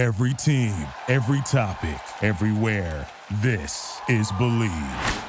[0.00, 0.74] Every team,
[1.08, 3.06] every topic, everywhere.
[3.42, 5.24] This is Bleav.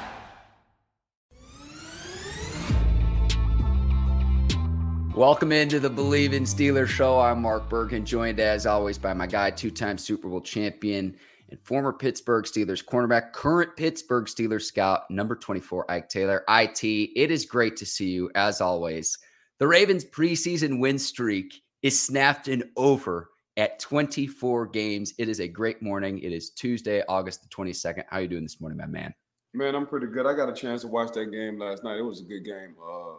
[5.14, 7.20] Welcome into the Bleav in Steelers show.
[7.20, 11.18] I'm Mark Bergin, joined as always by my guy, two time Super Bowl champion
[11.50, 16.44] and former Pittsburgh Steelers cornerback, current Pittsburgh Steelers scout, number 24, Ike Taylor.
[16.48, 19.18] IT, it is great to see you as always.
[19.58, 25.12] The Ravens preseason win streak is snapped and over at 24 games.
[25.18, 26.18] It is a great morning.
[26.18, 28.04] It is Tuesday, August the 22nd.
[28.08, 29.14] How are you doing this morning, my man?
[29.54, 30.26] Man, I'm pretty good.
[30.26, 31.98] I got a chance to watch that game last night.
[31.98, 32.74] It was a good game.
[32.82, 33.16] Uh,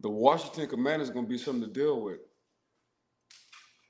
[0.00, 2.18] the Washington Commanders going to be something to deal with.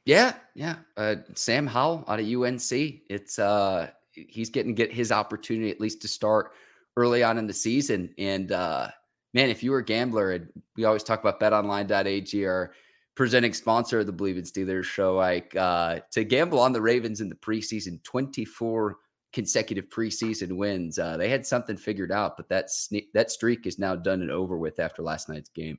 [0.04, 0.76] Yeah, yeah.
[0.96, 2.70] Uh, Sam Howell out of UNC.
[2.70, 6.52] It's uh, he's getting get his opportunity at least to start
[6.96, 8.14] early on in the season.
[8.18, 8.88] And uh,
[9.34, 12.72] man, if you were a gambler, and we always talk about BetOnline.ag, our
[13.16, 17.20] presenting sponsor of the Bleav in Steelers show, like uh, to gamble on the Ravens
[17.20, 18.98] in the preseason, twenty four
[19.32, 20.98] consecutive preseason wins.
[20.98, 24.30] Uh, they had something figured out, but that sne- that streak is now done and
[24.30, 25.78] over with after last night's game.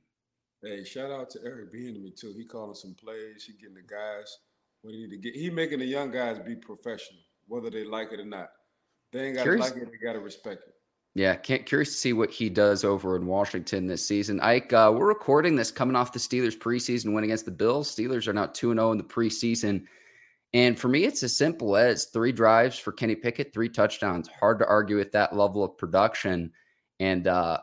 [0.62, 2.34] Hey, shout out to Eric Bieniemy too.
[2.36, 3.44] He calling some plays.
[3.44, 4.38] He getting the guys
[4.82, 5.34] what he need to get.
[5.34, 8.50] He making the young guys be professional, whether they like it or not.
[9.12, 9.88] They ain't got to like it.
[9.90, 10.74] They got to respect it.
[11.14, 14.40] Yeah, can't, curious to see what he does over in Washington this season.
[14.40, 17.94] Ike, uh, we're recording this coming off the Steelers preseason win against the Bills.
[17.94, 19.84] Steelers are now 2 0 in the preseason.
[20.54, 24.28] And for me, it's as simple as three drives for Kenny Pickett, three touchdowns.
[24.28, 26.52] Hard to argue with that level of production.
[27.00, 27.58] And uh,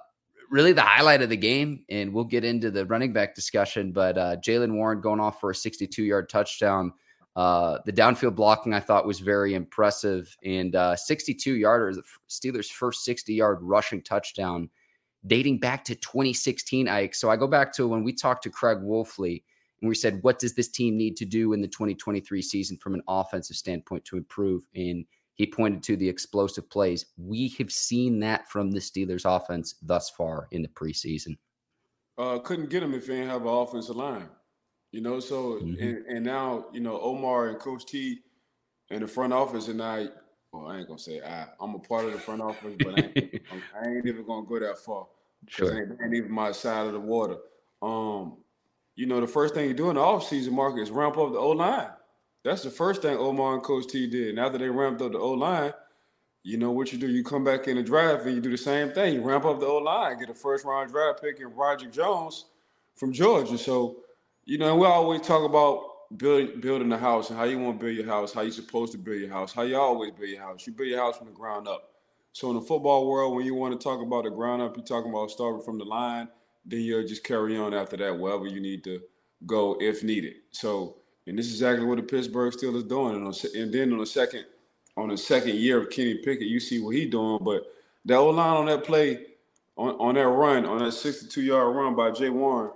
[0.50, 4.18] really the highlight of the game, and we'll get into the running back discussion, but
[4.18, 6.94] uh, Jaylen Warren going off for a 62 yard touchdown.
[7.36, 12.72] Uh, the downfield blocking I thought was very impressive, and uh, 62 yarder, the Steelers'
[12.72, 14.70] first 60 yard rushing touchdown,
[15.28, 16.88] dating back to 2016.
[16.88, 17.14] Ike.
[17.14, 19.44] So I go back to when we talked to Craig Wolfley,
[19.82, 22.94] and we said, "What does this team need to do in the 2023 season from
[22.94, 27.06] an offensive standpoint to improve?" And he pointed to the explosive plays.
[27.18, 31.38] We have seen that from the Steelers offense thus far in the preseason.
[32.18, 34.30] Uh, couldn't get him if he didn't have an offensive line.
[34.96, 35.84] You know, so mm-hmm.
[35.84, 38.22] and, and now, you know, Omar and Coach T
[38.90, 40.08] and the front office and I,
[40.54, 43.02] well, I ain't gonna say I, I'm a part of the front office, but I
[43.02, 43.42] ain't,
[43.84, 45.08] I ain't even gonna go that far.
[45.50, 45.68] Sure.
[45.68, 47.36] Ain't, ain't even my side of the water.
[47.82, 48.38] Um,
[48.96, 51.40] you know, the first thing you do in the offseason market is ramp up the
[51.40, 51.90] O line.
[52.46, 54.30] That's the first thing Omar and Coach T did.
[54.30, 55.74] And after they ramped up the O line,
[56.44, 57.10] you know what you do?
[57.10, 59.16] You come back in the draft and you do the same thing.
[59.16, 62.46] You ramp up the O line, get a first round draft pick in Roger Jones
[62.96, 63.58] from Georgia.
[63.58, 63.98] So,
[64.46, 67.86] you know, we always talk about build, building a house and how you want to
[67.86, 70.42] build your house, how you're supposed to build your house, how you always build your
[70.42, 70.66] house.
[70.66, 71.92] You build your house from the ground up.
[72.32, 74.86] So in the football world, when you want to talk about the ground up, you're
[74.86, 76.28] talking about starting from the line,
[76.66, 79.02] then you'll just carry on after that, wherever you need to
[79.46, 80.36] go if needed.
[80.52, 83.16] So and this is exactly what the Pittsburgh Steelers doing.
[83.16, 84.46] And, on, and then on the second
[84.98, 87.40] on the second year of Kenny Pickett, you see what he's doing.
[87.42, 87.64] But
[88.06, 89.26] that old line on that play,
[89.76, 92.72] on, on that run, on that 62 yard run by Jay Warren,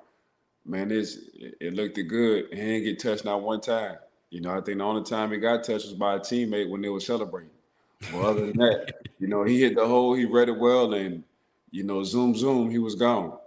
[0.70, 2.46] man, it's, it looked good.
[2.52, 3.98] He didn't get touched not one time.
[4.30, 6.82] You know, I think the only time he got touched was by a teammate when
[6.82, 7.50] they were celebrating.
[8.14, 11.24] Well, other than that, you know, he hit the hole, he read it well, and
[11.72, 13.38] you know, zoom, zoom, he was gone.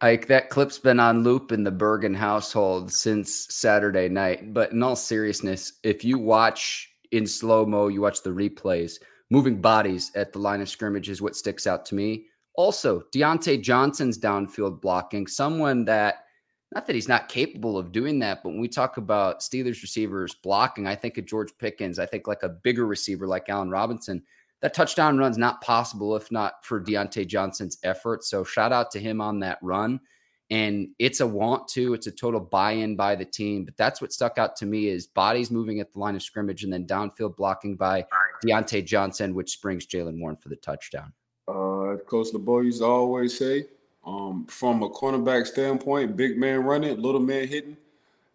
[0.00, 4.52] Ike, that clip's been on loop in the Bergin household since Saturday night.
[4.54, 8.98] But in all seriousness, if you watch in slow mo, you watch the replays,
[9.30, 12.26] moving bodies at the line of scrimmage is what sticks out to me.
[12.54, 16.25] Also, Diontae Johnson's downfield blocking, someone that
[16.74, 20.34] not that he's not capable of doing that, but when we talk about Steelers receivers
[20.34, 21.98] blocking, I think of George Pickens.
[21.98, 24.22] I think like a bigger receiver like Allen Robinson
[24.62, 28.24] that touchdown run's not possible if not for Diontae Johnson's effort.
[28.24, 30.00] So shout out to him on that run.
[30.48, 33.64] And it's a want to, it's a total buy-in by the team.
[33.64, 36.62] But that's what stuck out to me is bodies moving at the line of scrimmage
[36.62, 38.06] and then downfield blocking by
[38.44, 41.12] Diontae Johnson, which springs Jaylen Warren for the touchdown.
[41.48, 43.66] Uh, Coach LeBeau used to always say,
[44.06, 47.76] um, from a cornerback standpoint, big man running, little man hitting.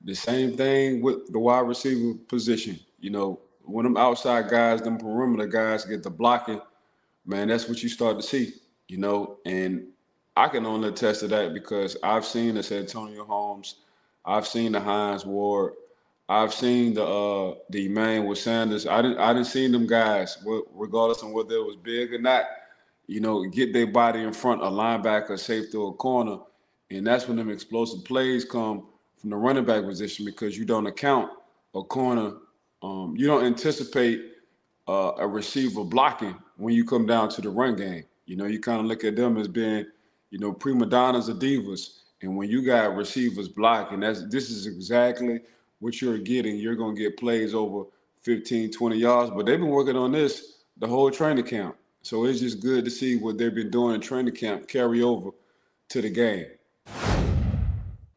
[0.03, 2.79] The same thing with the wide receiver position.
[2.99, 6.61] You know, when them outside guys, them perimeter guys get the blocking,
[7.25, 8.53] man, that's what you start to see,
[8.87, 9.37] you know.
[9.45, 9.87] And
[10.35, 13.75] I can only attest to that because I've seen the Santonio Holmes,
[14.25, 15.73] I've seen the Hines Ward,
[16.27, 18.87] I've seen the uh the Emmanuel Sanders.
[18.87, 20.37] I didn't I didn't see them guys,
[20.73, 22.45] regardless of whether it was big or not,
[23.11, 26.37] you know, get their body in front a linebacker, safety, or corner.
[26.89, 28.87] And that's when them explosive plays come
[29.17, 31.29] from the running back position because you don't account
[31.75, 32.33] a corner
[32.83, 34.21] um, you don't anticipate
[34.87, 38.03] uh, a receiver blocking when you come down to the run game.
[38.25, 39.85] You know, you kind of look at them as being,
[40.31, 41.99] you know, prima donnas or divas.
[42.21, 45.41] And when you got receivers blocking, that's this is exactly
[45.79, 46.55] what you're getting.
[46.57, 47.85] You're going to get plays over
[48.23, 49.31] 15, 20 yards.
[49.31, 51.75] But they've been working on this the whole training camp.
[52.03, 55.31] So it's just good to see what they've been doing in training camp carry over
[55.89, 56.45] to the game.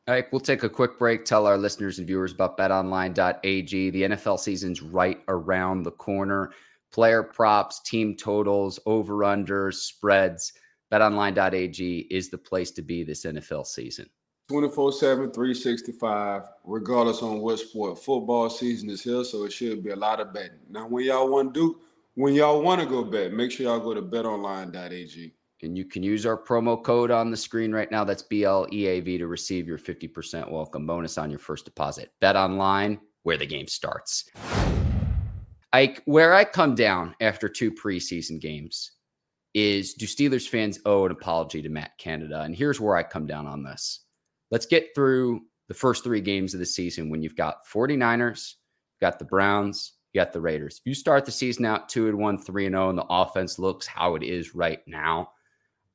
[0.07, 1.25] All right, we'll take a quick break.
[1.25, 3.91] Tell our listeners and viewers about betonline.ag.
[3.91, 6.53] The NFL season's right around the corner.
[6.93, 10.53] Player props, team totals, over unders, spreads.
[10.93, 14.07] BetOnline.ag is the place to be this NFL season.
[14.49, 17.99] 24 7, 365, regardless on what sport.
[17.99, 20.59] Football season is here, so it should be a lot of betting.
[20.69, 21.81] Now, when y'all want to do,
[22.15, 25.35] when y'all want to go bet, make sure y'all go to betonline.ag.
[25.63, 28.05] And you can use our promo code on the screen right now.
[28.05, 32.13] That's BLEAV to receive your 50% welcome bonus on your first deposit.
[32.21, 34.29] Bet online where the game starts.
[35.73, 38.93] Ike, where I come down after two preseason games
[39.55, 42.43] is do Steelers fans owe an apology to Matt Canada?
[42.43, 44.05] And here's where I come down on this.
[44.51, 48.55] Let's get through the first three games of the season when you've got 49ers,
[49.01, 50.79] got the Browns, you got the Raiders.
[50.79, 53.59] If you start the season out 2 and 1, 3 and 0, and the offense
[53.59, 55.31] looks how it is right now,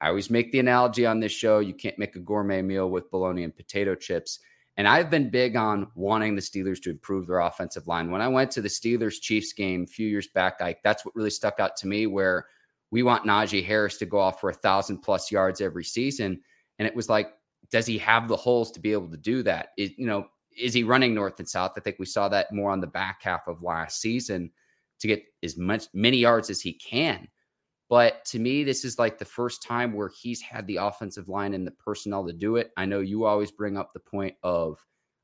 [0.01, 3.11] I always make the analogy on this show you can't make a gourmet meal with
[3.11, 4.39] bologna and potato chips.
[4.77, 8.11] And I've been big on wanting the Steelers to improve their offensive line.
[8.11, 11.15] When I went to the Steelers Chiefs game a few years back, I, that's what
[11.15, 12.45] really stuck out to me, where
[12.91, 16.39] we want Najee Harris to go off for a thousand plus yards every season.
[16.77, 17.33] And it was like,
[17.71, 19.69] does he have the holes to be able to do that?
[19.77, 20.27] It, you know,
[20.57, 21.73] is he running north and south?
[21.77, 24.51] I think we saw that more on the back half of last season
[24.99, 27.27] to get as much many yards as he can.
[27.89, 31.53] But to me, this is like the first time where he's had the offensive line
[31.53, 32.71] and the personnel to do it.
[32.77, 34.77] I know you always bring up the point of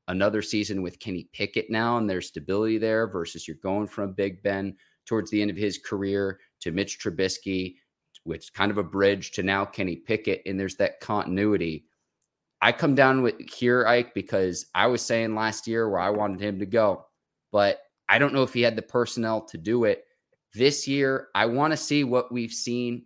[0.08, 4.42] another season with Kenny Pickett now, and there's stability there versus you're going from Big
[4.42, 4.76] Ben
[5.06, 7.76] towards the end of his career to Mitch Trubisky,
[8.24, 11.86] which kind of a bridge to now Kenny Pickett, and there's that continuity.
[12.62, 16.40] I come down with here, Ike, because I was saying last year where I wanted
[16.40, 17.06] him to go,
[17.52, 20.04] but I don't know if he had the personnel to do it.
[20.54, 23.04] This year, I want to see what we've seen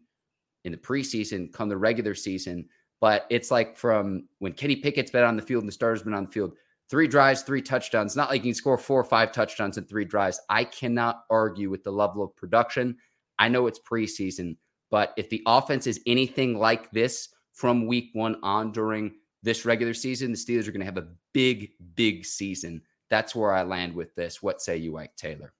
[0.64, 2.68] in the preseason come the regular season.
[3.00, 6.14] But it's like from when Kenny Pickett's been on the field and the starters been
[6.14, 6.52] on the field,
[6.90, 8.14] three drives, three touchdowns.
[8.14, 10.40] Not like you can score four or five touchdowns in three drives.
[10.50, 12.98] I cannot argue with the level of production.
[13.38, 14.56] I know it's preseason,
[14.90, 19.94] but if the offense is anything like this from week one on during this regular
[19.94, 22.82] season, the Steelers are going to have a big, big season.
[23.08, 24.42] That's where I land with this.
[24.42, 25.52] What say you, Ike Taylor?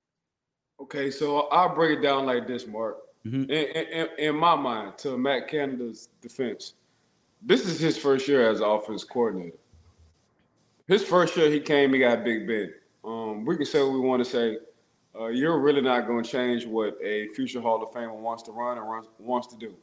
[0.80, 2.98] Okay, so I'll break it down like this, Mark.
[3.26, 3.50] Mm-hmm.
[3.50, 6.74] In, in, in, my mind, to Matt Canada's defense,
[7.42, 9.58] this is his first year as offense coordinator.
[10.86, 12.72] His first year, he came, he got Big Ben.
[13.04, 14.58] Um, we can say what we want to say.
[15.18, 18.52] Uh, you're really not going to change what a future Hall of Famer wants to
[18.52, 19.74] run and runs, wants to do.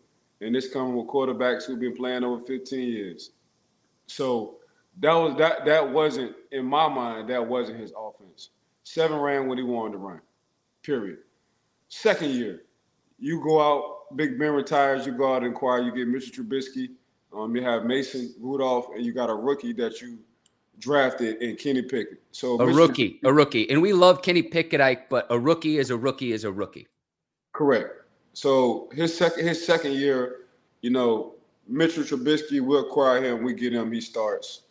[0.42, 3.32] And this coming with quarterbacks who've been playing over 15 years.
[4.08, 4.56] So
[5.00, 8.50] that was that that wasn't in my mind, that wasn't his offense.
[8.84, 10.22] Seven ran what he wanted to run
[10.88, 11.20] period.
[11.90, 12.64] Second year,
[13.20, 16.40] you go out, Big Ben retires, you go out and acquire, you get Mr.
[16.40, 16.92] Trubisky,
[17.34, 20.18] um, you have Mason Rudolph, and you got a rookie that you
[20.80, 22.22] drafted in Kenny Pickett.
[22.32, 22.78] So a Mr.
[22.78, 26.32] rookie, a rookie, and we love Kenny Pickett, Ike, but a rookie is a rookie
[26.32, 26.88] is a rookie.
[27.52, 27.90] Correct.
[28.32, 30.46] So his second his second year,
[30.82, 31.34] you know,
[31.68, 34.62] Mitchell Trubisky, we acquire him, we get him, he starts.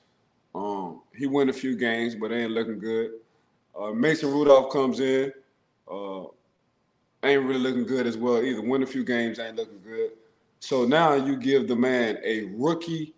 [0.54, 3.12] Um, he win a few games, but ain't looking good.
[3.78, 5.32] Uh, Mason Rudolph comes in.
[5.90, 6.25] Uh,
[7.22, 8.62] ain't really looking good as well either.
[8.62, 10.12] Win a few games, ain't looking good.
[10.60, 13.15] So now you give the man a rookie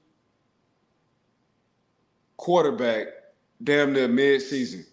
[2.37, 3.07] quarterback
[3.63, 4.85] damn near mid-season,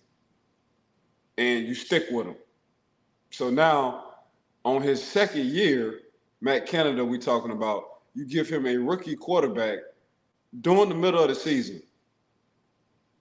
[1.38, 2.36] and you stick with him.
[3.32, 4.15] So now
[4.63, 6.01] on his second year,
[6.42, 9.80] Matt Canada, we talking about, you give him a rookie quarterback
[10.62, 11.82] during the middle of the season,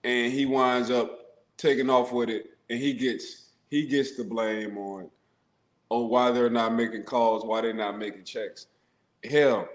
[0.04, 1.20] and he winds up
[1.56, 5.10] taking off with it, and he gets he gets the blame on
[5.90, 8.68] on why they're not making calls, why they're not making checks.
[9.28, 9.68] Hell,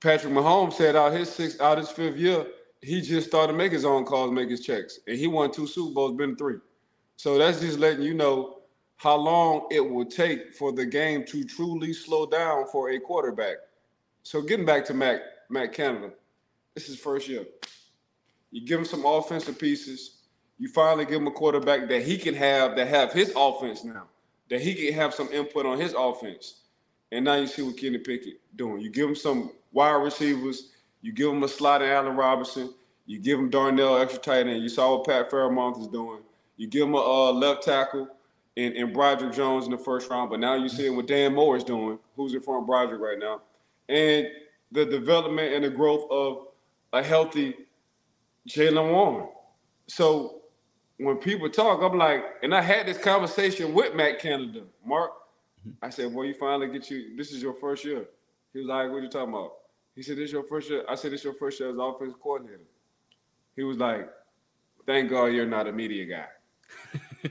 [0.00, 2.46] Patrick Mahomes said out his six out his fifth year,
[2.82, 5.94] he just started making his own calls, make his checks, and he won two Super
[5.94, 6.56] Bowls, been three.
[7.16, 8.58] So that's just letting you know
[8.96, 13.56] how long it will take for the game to truly slow down for a quarterback.
[14.22, 16.10] So getting back to Matt Matt Canada,
[16.74, 17.44] this is first year.
[18.50, 20.22] You give him some offensive pieces
[20.62, 24.04] you finally give him a quarterback that he can have that have his offense now,
[24.48, 26.60] that he can have some input on his offense.
[27.10, 28.80] And now you see what Kenny Pickett doing.
[28.80, 32.72] You give him some wide receivers, you give him a slot in Allen Robinson,
[33.06, 34.62] you give him Darnell extra tight end.
[34.62, 36.20] You saw what Pat Freiermuth is doing.
[36.56, 38.08] You give him a uh, left tackle
[38.56, 41.56] and, in Broderick Jones in the first round, but now you see what Dan Moore
[41.56, 43.40] is doing, who's in front of Broderick right now.
[43.88, 44.28] And
[44.70, 46.46] the development and the growth of
[46.92, 47.54] a healthy
[48.48, 49.28] Jaylen Warren.
[49.86, 50.42] So
[50.98, 55.12] when people talk, I'm like, and I had this conversation with Matt Canada, Mark.
[55.80, 57.16] I said, "Boy, you finally get you.
[57.16, 58.06] This is your first year."
[58.52, 59.52] He was like, "What are you talking about?"
[59.94, 61.76] He said, "This is your first year." I said, "This is your first year as
[61.78, 62.64] offensive coordinator."
[63.54, 64.10] He was like,
[64.86, 66.26] "Thank God you're not a media guy."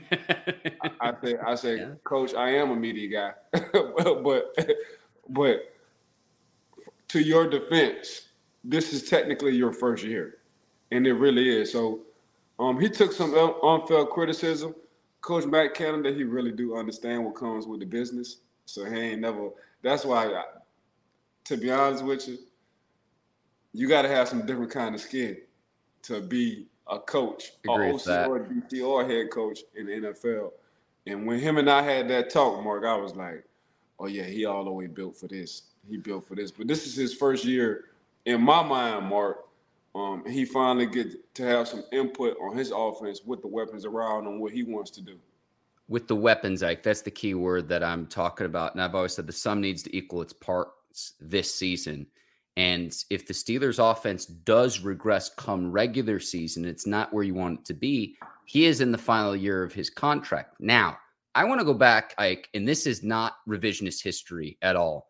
[0.82, 1.94] I, I said, "I said, yeah.
[2.04, 3.60] Coach, I am a media guy,
[4.22, 4.56] but
[5.28, 5.71] but
[7.12, 8.28] to your defense,
[8.64, 10.38] this is technically your first year,
[10.90, 12.00] and it really is." So,
[12.58, 14.74] um, he took some unfair criticism.
[15.20, 18.38] Coach Matt Canada, he really do understand what comes with the business.
[18.66, 19.50] So he ain't never.
[19.82, 20.44] That's why, I,
[21.44, 22.38] to be honest with you,
[23.72, 25.38] you got to have some different kind of skin
[26.02, 30.52] to be a coach, a OC or a DC or head coach in the NFL.
[31.06, 33.44] And when him and I had that talk, Mark, I was like,
[33.98, 35.62] "Oh yeah, he all the way built for this.
[35.88, 37.90] He built for this." But this is his first year,
[38.24, 39.46] in my mind, Mark.
[39.94, 44.26] Um, he finally get to have some input on his offense with the weapons around
[44.26, 45.18] and what he wants to do.
[45.88, 48.72] With the weapons, Ike, that's the key word that I'm talking about.
[48.72, 52.06] And I've always said the sum needs to equal its parts this season.
[52.56, 57.60] And if the Steelers offense does regress come regular season, it's not where you want
[57.60, 58.16] it to be.
[58.46, 60.60] He is in the final year of his contract.
[60.60, 60.98] Now,
[61.34, 65.08] I want to go back, Ike, and this is not revisionist history at all.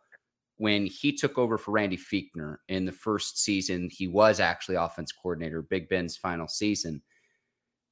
[0.58, 5.10] When he took over for Randy Fichtner in the first season, he was actually offense
[5.10, 7.02] coordinator, Big Ben's final season.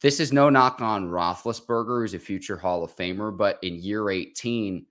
[0.00, 4.08] This is no knock on Roethlisberger, who's a future Hall of Famer, but in year
[4.10, 4.86] 18,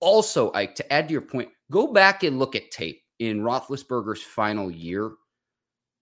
[0.00, 4.22] also, Ike, to add to your point, go back and look at tape in Roethlisberger's
[4.22, 5.12] final year,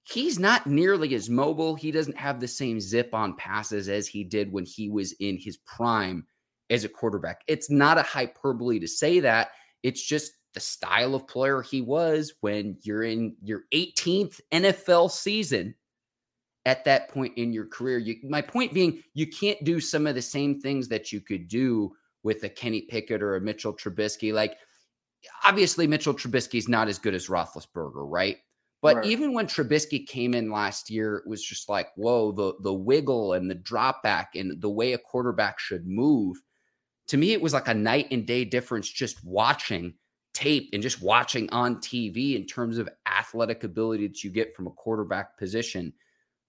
[0.04, 1.74] he's not nearly as mobile.
[1.74, 5.38] He doesn't have the same zip on passes as he did when he was in
[5.38, 6.26] his prime
[6.70, 7.42] as a quarterback.
[7.46, 9.50] It's not a hyperbole to say that.
[9.82, 15.74] It's just the style of player he was when you're in your 18th NFL season
[16.64, 17.98] at that point in your career.
[17.98, 21.48] You, my point being, you can't do some of the same things that you could
[21.48, 21.92] do
[22.22, 24.32] with a Kenny Pickett or a Mitchell Trubisky.
[24.32, 24.56] Like,
[25.44, 28.38] obviously Mitchell Trubisky is not as good as Roethlisberger, right?
[28.80, 29.06] But right.
[29.06, 33.34] even when Trubisky came in last year, it was just like, whoa, the the wiggle
[33.34, 36.36] and the drop back and the way a quarterback should move.
[37.08, 39.94] To me, it was like a night and day difference just watching
[40.34, 44.66] tape and just watching on TV in terms of athletic ability that you get from
[44.66, 45.92] a quarterback position.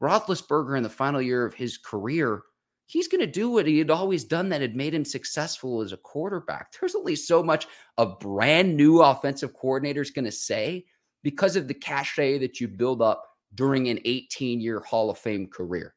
[0.01, 2.43] Roethlisberger in the final year of his career
[2.85, 5.93] he's going to do what he had always done that had made him successful as
[5.93, 6.71] a quarterback.
[6.79, 10.85] There's only so much a brand new offensive coordinator is going to say
[11.23, 13.25] because of the cachet that you build up
[13.55, 15.95] during an 18 year Hall of Fame career.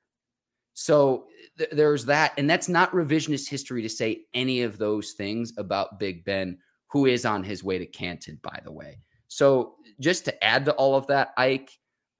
[0.74, 1.26] So
[1.58, 2.32] th- there's that.
[2.38, 7.06] And that's not revisionist history to say any of those things about Big Ben, who
[7.06, 8.98] is on his way to Canton, by the way.
[9.28, 11.70] So just to add to all of that, Ike,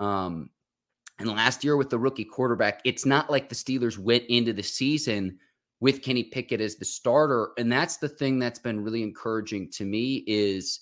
[0.01, 0.51] um,
[1.19, 4.63] and last year with the rookie quarterback, it's not like the Steelers went into the
[4.63, 5.39] season
[5.81, 7.51] with Kenny Pickett as the starter.
[7.59, 10.81] And that's the thing that's been really encouraging to me is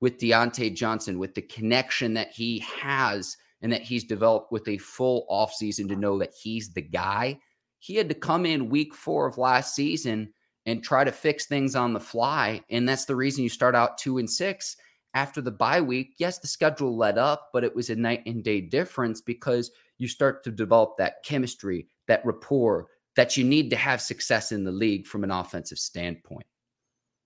[0.00, 4.78] with Diontae Johnson, with the connection that he has and that he's developed with a
[4.78, 7.38] full offseason to know that he's the guy.
[7.78, 10.32] He had to come in week four of last season
[10.66, 12.60] and try to fix things on the fly.
[12.70, 14.76] And that's the reason you start out two and six
[15.14, 18.42] after the bye week, yes, the schedule let up, but it was a night and
[18.42, 23.76] day difference because you start to develop that chemistry, that rapport that you need to
[23.76, 26.46] have success in the league from an offensive standpoint.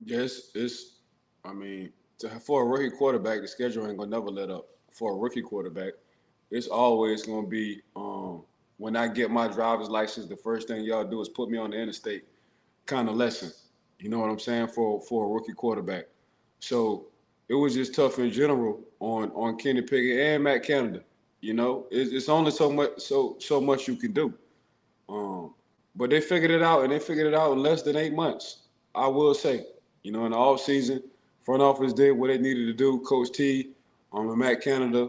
[0.04, 0.96] Yes, it's,
[1.44, 4.66] I mean, to, for a rookie quarterback, the schedule ain't gonna never let up.
[4.90, 5.92] For a rookie quarterback,
[6.50, 8.42] it's always gonna be um,
[8.78, 11.70] when I get my driver's license, the first thing y'all do is put me on
[11.70, 12.24] the interstate
[12.86, 13.52] kind of lesson.
[13.98, 14.68] You know what I'm saying?
[14.68, 16.06] For for a rookie quarterback.
[16.60, 17.06] So
[17.48, 21.02] it was just tough in general on on Kenny Pickett and Matt Canada.
[21.40, 24.32] You know, it's, it's only so much so so much you can do.
[25.08, 25.54] Um,
[25.94, 28.62] but they figured it out, and they figured it out in less than eight months.
[28.94, 29.64] I will say,
[30.02, 31.02] you know, in the off season,
[31.42, 33.00] front office did what they needed to do.
[33.00, 33.70] Coach T,
[34.12, 35.08] um, Matt Canada,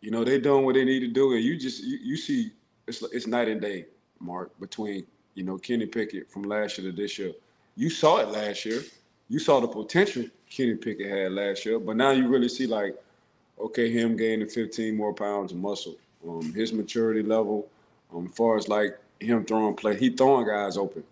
[0.00, 2.52] you know, they doing what they need to do, and you just you, you see
[2.86, 3.86] it's it's night and day,
[4.20, 7.32] Mark, between you know Kenny Pickett from last year to this year.
[7.76, 8.82] You saw it last year.
[9.28, 11.78] You saw the potential Kenny Pickett had last year.
[11.78, 12.94] But now you really see like,
[13.58, 15.96] okay, him gaining 15 more pounds of muscle.
[16.26, 17.68] Um, his maturity level,
[18.14, 21.04] um, as far as like him throwing play, he throwing guys open.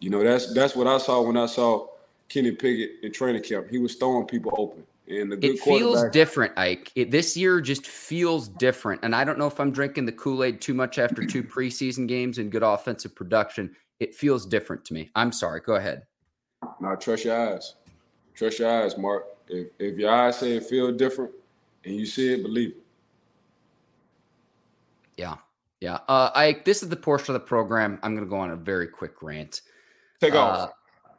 [0.00, 1.88] You know, that's that's what I saw when I saw
[2.28, 3.68] Kenny Pickett in training camp.
[3.68, 4.84] He was throwing people open.
[5.08, 6.90] And the good it feels different, Ike.
[6.96, 9.04] It, this year just feels different.
[9.04, 12.08] And I don't know if I'm drinking the Kool Aid too much after two preseason
[12.08, 13.74] games and good offensive production.
[14.00, 15.10] It feels different to me.
[15.14, 15.60] I'm sorry.
[15.60, 16.02] Go ahead.
[16.80, 17.76] Now trust your eyes.
[18.34, 19.26] Trust your eyes, Mark.
[19.48, 21.30] If if your eyes say it feel different
[21.84, 22.82] and you see it, believe it.
[25.16, 25.36] Yeah.
[25.80, 26.00] Yeah.
[26.08, 27.98] Uh, I this is the portion of the program.
[28.02, 29.62] I'm going to go on a very quick rant.
[30.20, 30.72] Take uh, off.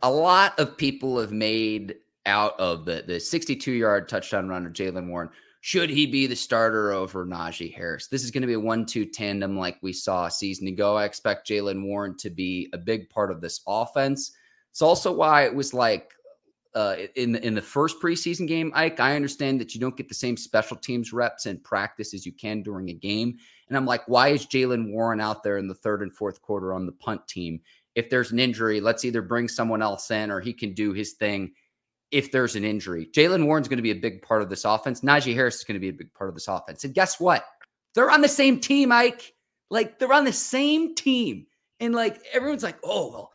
[0.03, 1.95] A lot of people have made
[2.27, 5.29] out of the the 62 yard touchdown run Jaylen Warren.
[5.61, 8.07] Should he be the starter over Najee Harris?
[8.07, 10.95] This is going to be a one-two tandem like we saw a season ago.
[10.95, 14.31] I expect Jaylen Warren to be a big part of this offense.
[14.71, 16.13] It's also why it was like
[16.75, 18.99] uh, in in the first preseason game, Ike.
[18.99, 22.31] I understand that you don't get the same special teams reps in practice as you
[22.31, 25.73] can during a game, and I'm like, why is Jaylen Warren out there in the
[25.73, 27.61] third and fourth quarter on the punt team?
[27.95, 31.13] If there's an injury, let's either bring someone else in or he can do his
[31.13, 31.51] thing.
[32.11, 35.01] If there's an injury, Jaylen Warren's going to be a big part of this offense.
[35.01, 36.83] Najee Harris is going to be a big part of this offense.
[36.83, 37.45] And guess what?
[37.95, 39.33] They're on the same team, Ike.
[39.69, 41.47] Like they're on the same team.
[41.79, 43.31] And like everyone's like, oh, well,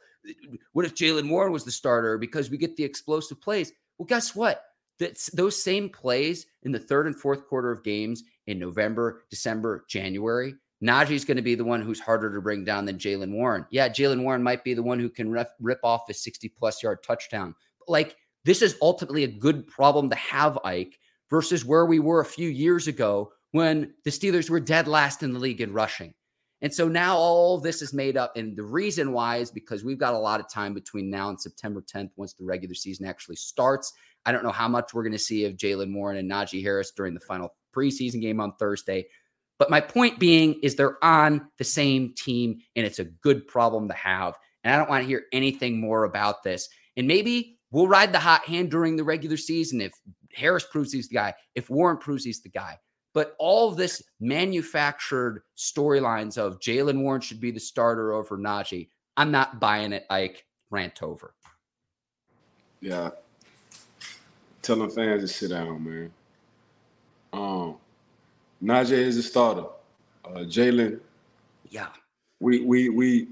[0.72, 3.72] what if Jaylen Warren was the starter because we get the explosive plays?
[3.98, 4.64] Well, guess what?
[4.98, 9.84] That's those same plays in the third and fourth quarter of games in November, December,
[9.88, 10.54] January.
[10.82, 13.66] Najee's going to be the one who's harder to bring down than Jaylen Warren.
[13.70, 17.02] Yeah, Jaylen Warren might be the one who can rip off a 60 plus yard
[17.04, 17.54] touchdown.
[17.78, 20.98] But like, this is ultimately a good problem to have, Ike,
[21.30, 25.32] versus where we were a few years ago when the Steelers were dead last in
[25.32, 26.14] the league in rushing.
[26.60, 28.36] And so now all this is made up.
[28.36, 31.40] And the reason why is because we've got a lot of time between now and
[31.40, 33.92] September 10th once the regular season actually starts.
[34.24, 36.92] I don't know how much we're going to see of Jaylen Warren and Najee Harris
[36.92, 39.06] during the final preseason game on Thursday.
[39.58, 43.88] But my point being is they're on the same team, and it's a good problem
[43.88, 44.36] to have.
[44.62, 46.68] And I don't want to hear anything more about this.
[46.96, 49.92] And maybe we'll ride the hot hand during the regular season if
[50.32, 52.78] Harris proves he's the guy, if Warren proves he's the guy.
[53.14, 58.88] But all of this manufactured storylines of Jaylen Warren should be the starter over Najee,
[59.16, 60.46] I'm not buying it, Ike.
[60.70, 61.34] Rant over.
[62.80, 63.10] Yeah.
[64.62, 66.12] Telling fans to sit down, man.
[67.32, 67.76] Um,
[68.62, 69.66] Najee is the starter.
[70.24, 71.00] Uh, Jaylen.
[71.68, 71.88] Yeah.
[72.40, 73.28] We we we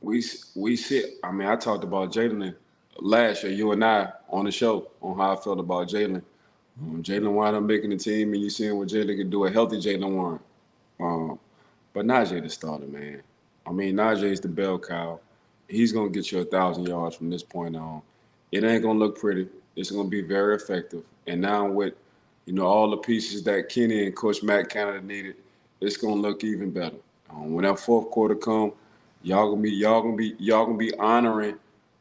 [0.00, 0.24] we
[0.56, 1.14] we sit.
[1.22, 2.54] I mean, I talked about Jaylen
[3.00, 3.52] last year.
[3.52, 6.22] You and I on the show on how I felt about Jaylen
[6.80, 9.44] um, Jaylen wound up making the team, and you seeing what Jaylen can do.
[9.44, 10.40] A healthy Jaylen Warren.
[11.00, 11.38] Um,
[11.92, 13.22] but Najee the starter, man.
[13.66, 15.20] I mean, Najee is the bell cow.
[15.68, 18.02] He's gonna get you a thousand yards from this point on.
[18.52, 19.48] It ain't gonna look pretty.
[19.74, 21.02] It's gonna be very effective.
[21.26, 21.94] And now with
[22.44, 25.36] you know all the pieces that Kenny and Coach Matt Canada needed,
[25.80, 26.96] it's gonna look even better.
[27.30, 28.72] Um, when that fourth quarter come,
[29.22, 31.56] y'all gonna be y'all gonna be y'all gonna be honoring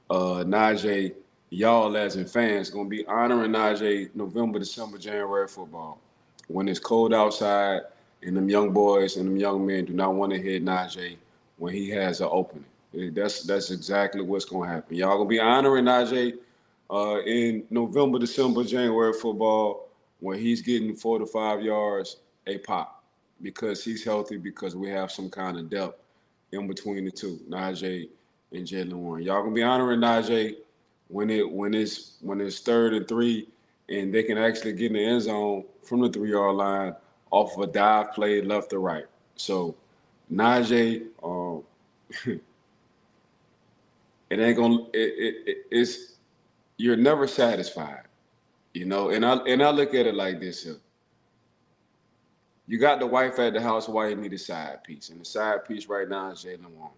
[0.09, 1.13] uh, Najee
[1.49, 5.99] y'all as in fans gonna be honoring Najee November, December, January football
[6.47, 7.81] when it's cold outside
[8.23, 11.17] and them young boys and them young men do not want to hit Najee
[11.57, 12.65] when he has an opening.
[13.13, 14.95] That's that's exactly what's gonna happen.
[14.95, 16.33] Y'all gonna be honoring Najee
[16.89, 19.89] uh, in November, December, January football
[20.19, 23.03] when he's getting four to five yards a pop
[23.41, 25.99] because he's healthy because we have some kind of depth
[26.51, 28.09] in between the two, Najee
[28.55, 29.23] and Jaylen Warren.
[29.23, 30.55] Y'all gonna be honoring Najee
[31.07, 33.47] when it when it's when it's third and three
[33.89, 36.95] and they can actually get in the end zone from the three yard line
[37.31, 39.05] off of a dive play left or right.
[39.35, 39.75] So
[40.33, 41.63] Najee, um,
[44.29, 46.13] it ain't gonna it, it, it, it's
[46.77, 48.03] you're never satisfied,
[48.73, 49.09] you know.
[49.09, 50.77] And I and I look at it like this here.
[52.67, 55.09] You got the wife at the house, why you need a side piece?
[55.09, 56.93] And the side piece right now is Jaylen Warren.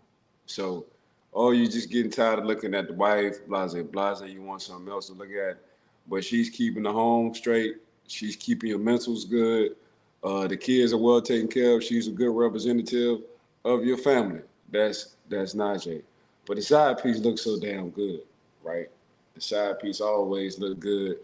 [0.45, 0.85] So
[1.33, 4.91] oh, you're just getting tired of looking at the wife, blase, blase, you want something
[4.91, 5.59] else to look at.
[6.07, 7.77] But she's keeping the home straight.
[8.07, 9.75] She's keeping your mentals good.
[10.23, 11.83] Uh, the kids are well taken care of.
[11.83, 13.21] She's a good representative
[13.65, 14.41] of your family.
[14.71, 16.01] That's that's Najee.
[16.45, 18.21] But the side piece looks so damn good,
[18.63, 18.87] right?
[19.35, 21.17] The side piece always look good.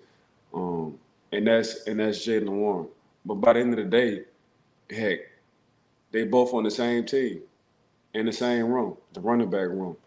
[0.53, 0.99] Um,
[1.31, 2.87] and that's and that's Jaylen Warren.
[3.25, 4.23] But by the end of the day,
[4.95, 5.19] heck,
[6.11, 7.41] they both on the same team
[8.13, 9.97] in the same room, the running back room.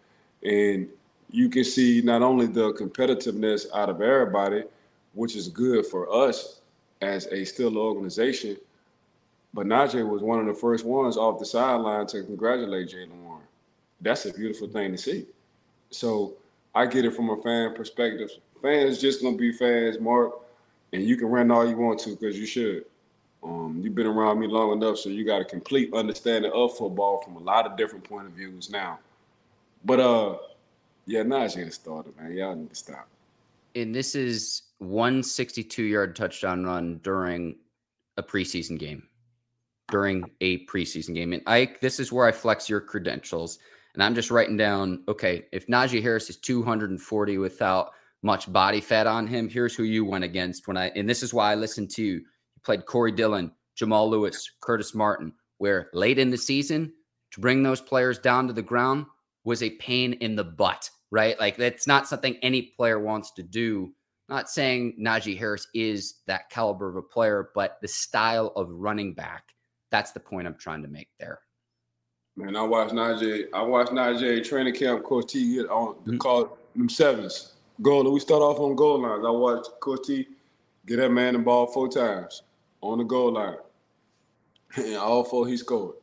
[0.42, 0.88] And
[1.30, 4.64] you can see not only the competitiveness out of everybody,
[5.14, 6.60] which is good for us
[7.02, 8.56] as a still organization,
[9.52, 13.42] but Najee was one of the first ones off the sideline to congratulate Jaylen Warren.
[14.00, 15.26] That's a beautiful thing to see.
[15.90, 16.34] So
[16.74, 18.30] I get it from a fan perspective.
[18.60, 20.34] Fans just gonna be fans, Mark,
[20.92, 22.84] and you can run all you want to because you should.
[23.46, 27.22] Um, you've been around me long enough, so you got a complete understanding of football
[27.22, 28.98] from a lot of different point of views now.
[29.85, 30.37] But uh,
[31.06, 32.32] yeah, Najee the starter, man.
[32.32, 33.09] Y'all need to stop.
[33.76, 37.56] And this is one 62 yard touchdown run during
[38.16, 39.04] a preseason game.
[39.92, 41.32] During a preseason game.
[41.32, 43.61] And Ike, this is where I flex your credentials.
[43.94, 47.90] And I'm just writing down, okay, if Najee Harris is 240 without
[48.22, 51.32] much body fat on him, here's who you went against when I and this is
[51.32, 52.22] why I listened to
[52.66, 56.92] played Corey Dillon, Jamal Lewis, Curtis Martin, where late in the season
[57.31, 59.07] to bring those players down to the ground
[59.44, 61.38] was a pain in the butt, right?
[61.38, 63.94] Like that's not something any player wants to do.
[64.29, 69.14] Not saying Najee Harris is that caliber of a player, but the style of running
[69.14, 69.55] back,
[69.92, 71.38] that's the point I'm trying to make there.
[72.35, 73.44] Man, I watched Najee.
[73.55, 75.05] I watched Najee training camp.
[75.05, 76.18] Coach T get on the mm-hmm.
[76.18, 77.52] call them sevens.
[77.81, 78.12] Goal.
[78.12, 79.24] We start off on goal lines.
[79.24, 80.26] I watched Coach T
[80.87, 82.42] get that man the ball four times
[82.80, 83.56] on the goal line,
[84.76, 85.96] and all four he scored.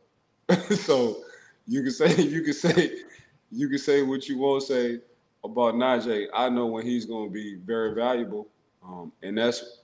[0.72, 1.18] so
[1.68, 2.92] you can say you can say
[3.52, 5.00] you can say what you want to say
[5.44, 6.28] about Najee.
[6.34, 8.48] I know when he's going to be very valuable,
[8.84, 9.80] um, and that's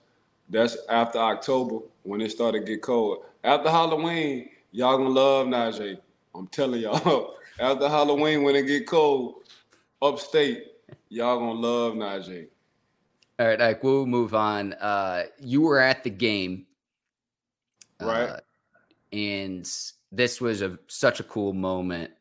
[0.50, 3.24] that's after October when it started to get cold.
[3.44, 6.00] After Halloween, y'all gonna love Najee.
[6.36, 7.36] I'm telling y'all.
[7.60, 9.44] after Halloween, when it get cold,
[10.02, 10.66] upstate,
[11.10, 12.48] y'all gonna love Najee.
[13.40, 14.74] All right, Ike, we'll move on.
[14.74, 16.66] Uh, you were at the game,
[18.02, 18.30] right?
[18.30, 18.40] Uh,
[19.12, 19.70] and
[20.12, 22.12] this was a such a cool moment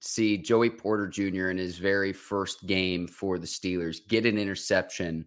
[0.00, 1.50] to see Joey Porter Jr.
[1.50, 5.26] in his very first game for the Steelers get an interception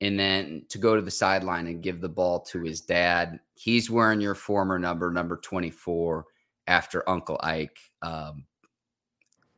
[0.00, 3.40] and then to go to the sideline and give the ball to his dad.
[3.54, 6.24] He's wearing your former number, number 24,
[6.68, 7.78] after Uncle Ike.
[8.02, 8.44] Um,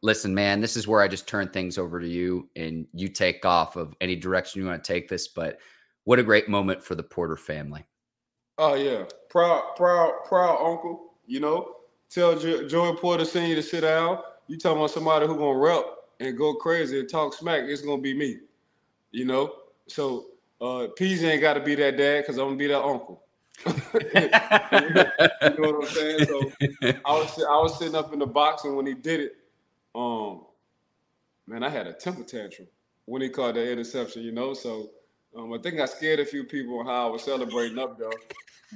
[0.03, 3.45] listen, man, this is where I just turn things over to you and you take
[3.45, 5.29] off of any direction you want to take this.
[5.29, 5.59] But
[6.05, 7.85] what a great moment for the Porter family.
[8.61, 9.05] Oh, yeah.
[9.31, 11.77] Proud, proud, proud uncle, you know
[12.11, 14.19] tell jo- Joey Porter Senior to sit down.
[14.49, 15.85] You talking about somebody who gonna rep
[16.19, 17.63] and go crazy and talk smack?
[17.65, 18.39] It's gonna be me,
[19.13, 19.55] you know.
[19.87, 20.27] So
[20.61, 23.23] uh, Peezy ain't got to be that dad because I'm gonna be that uncle.
[23.67, 23.71] you
[25.59, 26.27] know what I'm saying?
[26.27, 26.53] So
[27.05, 29.33] I was I was sitting up in the box and when he did it,
[29.95, 30.43] um,
[31.47, 32.69] man, I had a temper tantrum
[33.05, 34.23] when he caught that interception.
[34.23, 34.91] You know, so
[35.37, 38.13] um, I think I scared a few people how I was celebrating up though.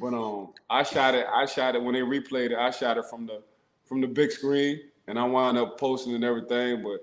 [0.00, 1.26] But um, I shot it.
[1.32, 2.58] I shot it when they replayed it.
[2.58, 3.42] I shot it from the
[3.84, 6.82] from the big screen, and I wound up posting and everything.
[6.82, 7.00] But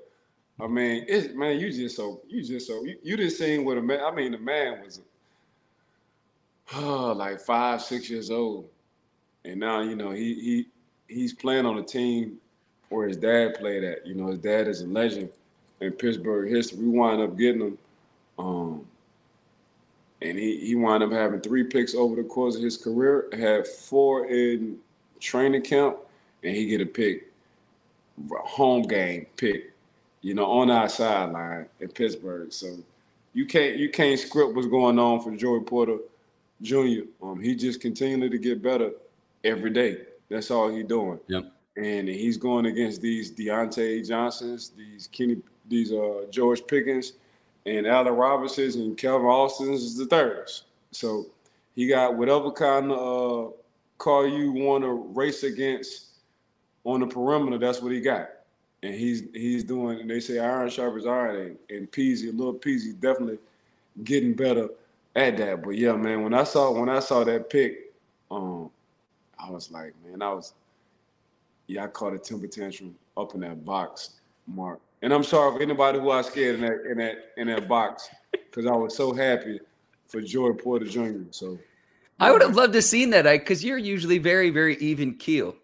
[0.63, 3.77] I mean, it's man, you just so you just so you, you just seen what
[3.77, 4.01] a man.
[4.03, 5.01] I mean, the man was
[7.17, 8.67] like five, six years old,
[9.45, 10.67] and now you know he he
[11.13, 12.37] he's playing on a team
[12.89, 14.05] where his dad played at.
[14.05, 15.29] You know, his dad is a legend
[15.79, 16.79] in Pittsburgh history.
[16.79, 17.77] We wind up getting him.
[18.37, 18.85] Um,
[20.21, 23.27] and he he wound up having three picks over the course of his career.
[23.33, 24.77] Had four in
[25.19, 25.97] training camp,
[26.43, 27.31] and he get a pick,
[28.29, 29.73] home game pick,
[30.21, 32.51] you know, on our sideline in Pittsburgh.
[32.51, 32.77] So
[33.33, 35.97] you can't you can't script what's going on for Joey Porter
[36.61, 37.03] Jr.
[37.21, 38.91] Um, he just continued to get better
[39.43, 40.03] every day.
[40.29, 41.19] That's all he's doing.
[41.27, 41.51] Yep.
[41.77, 47.13] And he's going against these Diontae Johnsons, these Kenny, these uh George Pickens
[47.65, 50.63] and Allen Robinson's and Calvin Austin's is the thirds.
[50.91, 51.27] So
[51.75, 53.51] he got whatever kind of uh,
[53.97, 56.07] car you want to race against
[56.83, 57.57] on the perimeter.
[57.57, 58.29] That's what he got,
[58.83, 59.99] and he's he's doing.
[60.01, 63.39] And they say iron sharpens iron, and, and Peezy, little Peezy, definitely
[64.03, 64.69] getting better
[65.15, 65.63] at that.
[65.63, 67.93] But yeah, man, when I saw when I saw that pick,
[68.29, 68.69] um,
[69.39, 70.53] I was like, man, I was,
[71.67, 74.11] yeah, I caught a temper tantrum up in that box,
[74.47, 74.79] Mark.
[75.01, 78.09] And I'm sorry for anybody who I scared in that in that in that box
[78.31, 79.59] because I was so happy
[80.07, 81.23] for Joey Porter Jr.
[81.31, 81.57] So
[82.19, 85.55] I would have loved to seen that because you're usually very very even keel.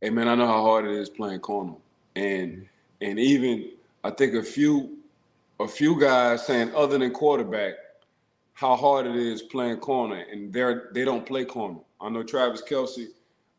[0.00, 1.74] Hey man, I know how hard it is playing corner,
[2.16, 2.66] and
[3.00, 3.70] and even
[4.02, 4.98] I think a few
[5.60, 7.74] a few guys saying other than quarterback
[8.54, 11.78] how hard it is playing corner, and they're they don't play corner.
[12.00, 13.06] I know Travis Kelce,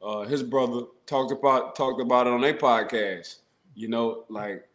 [0.01, 3.37] uh, his brother talked about talked about it on their podcast.
[3.75, 4.67] You know, like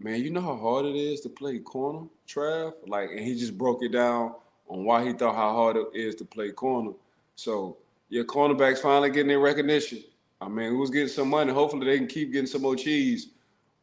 [0.00, 2.72] man, you know how hard it is to play corner, Trav?
[2.86, 4.34] Like, and he just broke it down
[4.68, 6.92] on why he thought how hard it is to play corner.
[7.36, 7.76] So,
[8.08, 10.02] your cornerbacks finally getting their recognition.
[10.40, 11.52] I mean, who's getting some money?
[11.52, 13.28] Hopefully, they can keep getting some more cheese.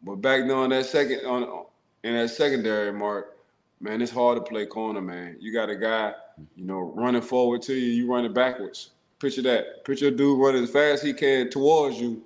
[0.03, 1.65] But back on that second, on
[2.03, 3.37] in that secondary mark,
[3.79, 5.37] man, it's hard to play corner, man.
[5.39, 6.13] You got a guy,
[6.55, 8.91] you know, running forward to you, you running backwards.
[9.19, 9.83] Picture that.
[9.85, 12.21] Picture a dude running as fast as he can towards you,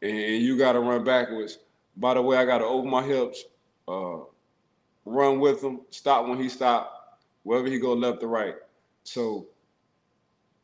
[0.00, 1.58] and you got to run backwards
[1.96, 3.44] by the way, I got to open my hips,
[3.88, 4.18] uh,
[5.04, 8.54] run with him, stop when he stop, wherever he go left or right.
[9.04, 9.46] So,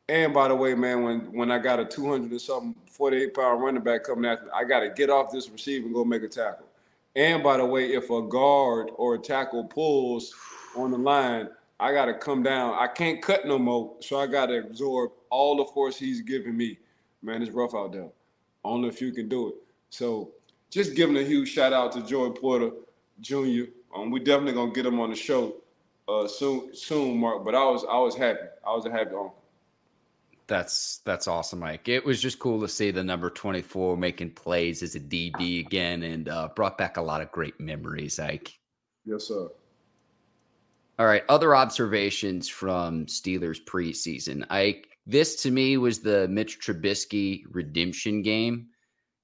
[0.09, 3.63] and by the way, man, when when I got a 200 or something, 48 pound
[3.63, 6.23] running back coming after me, I got to get off this receiver and go make
[6.23, 6.67] a tackle.
[7.15, 10.35] And by the way, if a guard or a tackle pulls
[10.77, 11.49] on the line,
[11.81, 12.75] I got to come down.
[12.79, 16.57] I can't cut no more, so I got to absorb all the force he's giving
[16.57, 16.79] me.
[17.23, 18.09] Man, it's rough out there.
[18.65, 19.55] Only if you can do it.
[19.91, 20.31] So
[20.71, 22.71] just giving a huge shout out to Joey Porter
[23.21, 23.65] Jr.
[23.95, 25.57] Um, we definitely gonna get him on the show
[26.09, 27.45] uh, soon, soon, Mark.
[27.45, 28.47] But I was I was happy.
[28.67, 29.35] I was a happy uncle.
[30.47, 31.89] That's that's awesome, Mike.
[31.89, 36.03] It was just cool to see the number 24 making plays as a DB again
[36.03, 38.59] and uh, brought back a lot of great memories, Ike.
[39.05, 39.49] Yes, sir.
[40.99, 44.45] All right, other observations from Steelers preseason.
[44.51, 48.69] I this to me was the Mitch Trubisky redemption game,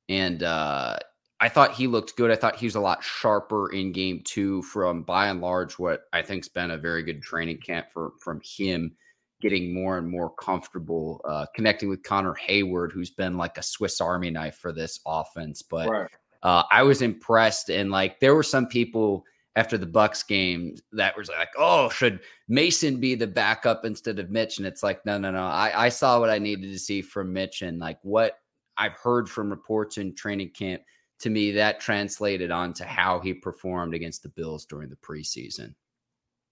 [0.09, 0.98] and uh,
[1.44, 2.30] I thought he looked good.
[2.30, 6.04] I thought he was a lot sharper in game two from by and large what
[6.11, 8.96] I think's been a very good training camp for from him
[9.42, 14.00] getting more and more comfortable uh, connecting with Connor Heyward, who's been like a Swiss
[14.00, 15.61] Army knife for this offense.
[15.61, 16.11] But right.
[16.42, 21.14] uh, I was impressed, and like there were some people after the Bucks game that
[21.14, 25.18] was like, "Oh, should Mason be the backup instead of Mitch?" And it's like, no,
[25.18, 25.44] no, no.
[25.44, 28.38] I, I saw what I needed to see from Mitch, and like what
[28.78, 30.80] I've heard from reports in training camp.
[31.20, 35.74] To me, that translated onto how he performed against the Bills during the preseason.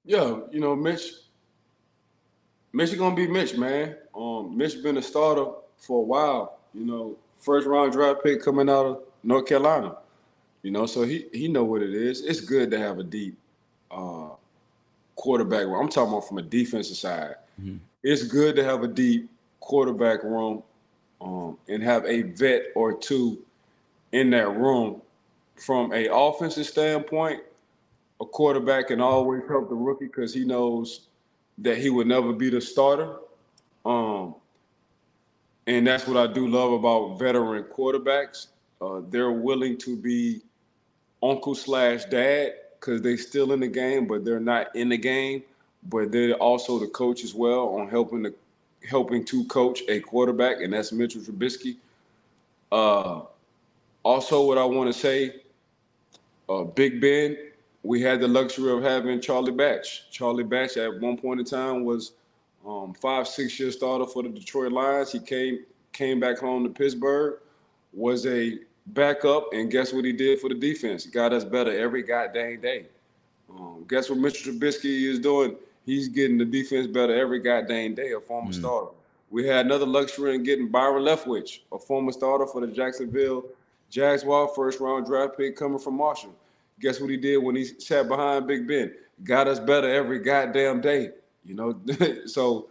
[0.05, 1.13] Yeah, you know, Mitch
[2.73, 3.97] Mitch is gonna be Mitch, man.
[4.15, 5.47] Um, Mitch been a starter
[5.77, 6.59] for a while.
[6.75, 9.97] You know, first round draft pick coming out of North Carolina.
[10.63, 12.25] You know, so he he know what it is.
[12.25, 13.37] It's good to have a deep
[13.91, 14.31] uh,
[15.17, 15.67] quarterback.
[15.67, 17.35] I'm talking about from a defensive side.
[17.61, 17.77] Mm-hmm.
[18.03, 19.29] It's good to have a deep
[19.61, 20.63] quarterback room
[21.21, 23.45] um, and have a vet or two
[24.13, 25.03] in that room.
[25.57, 27.43] From a offensive standpoint,
[28.21, 31.09] a quarterback can always help the rookie because he knows
[31.59, 33.17] that he would never be the starter.
[33.85, 34.35] Um,
[35.67, 38.49] and that's what I do love about veteran quarterbacks.
[38.81, 40.41] Uh, they're willing to be
[41.23, 45.43] uncle slash dad because they're still in the game, but they're not in the game.
[45.89, 48.35] But they're also the coach as well on helping the
[48.89, 51.77] helping to coach a quarterback, and that's Mitchell Trubisky.
[52.71, 53.23] Uh,
[54.03, 55.43] also, what I want to say,
[56.49, 57.37] uh, Big Ben
[57.83, 60.11] we had the luxury of having Charlie Batch.
[60.11, 62.13] Charlie Batch at one point in time was
[62.67, 65.13] um, five, six year starter for the Detroit Lions.
[65.13, 65.61] He came
[65.93, 67.39] came back home to Pittsburgh,
[67.93, 71.05] was a backup, and guess what he did for the defense?
[71.05, 72.87] He got us better every goddamn day.
[73.51, 74.51] Um, guess what Mr.
[74.51, 75.57] Trubisky is doing?
[75.85, 78.55] He's getting the defense better every goddamn day, a former mm.
[78.55, 78.93] starter.
[79.31, 83.45] We had another luxury in getting Byron Leftwich, a former starter for the Jacksonville
[83.93, 86.35] Jaguars, first round draft pick coming from Marshall.
[86.81, 88.95] Guess what he did when he sat behind Big Ben?
[89.23, 91.11] Got us better every goddamn day.
[91.45, 91.81] You know,
[92.27, 92.71] so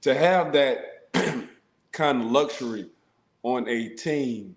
[0.00, 1.12] to have that
[1.92, 2.88] kind of luxury
[3.42, 4.56] on a team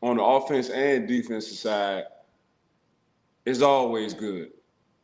[0.00, 2.04] on the offense and defensive side
[3.44, 4.52] is always good.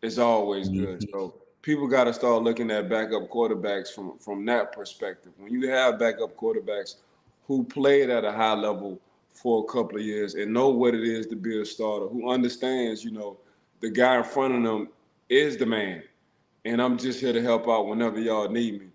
[0.02, 1.00] It's always good.
[1.00, 1.10] Mm-hmm.
[1.10, 5.32] So people got to start looking at backup quarterbacks from from that perspective.
[5.36, 6.96] When you have backup quarterbacks
[7.48, 9.00] who played at a high level
[9.34, 12.30] for a couple of years and know what it is to be a starter, who
[12.30, 13.38] understands, you know,
[13.80, 14.88] the guy in front of them
[15.28, 16.02] is the man.
[16.64, 18.86] And I'm just here to help out whenever y'all need me.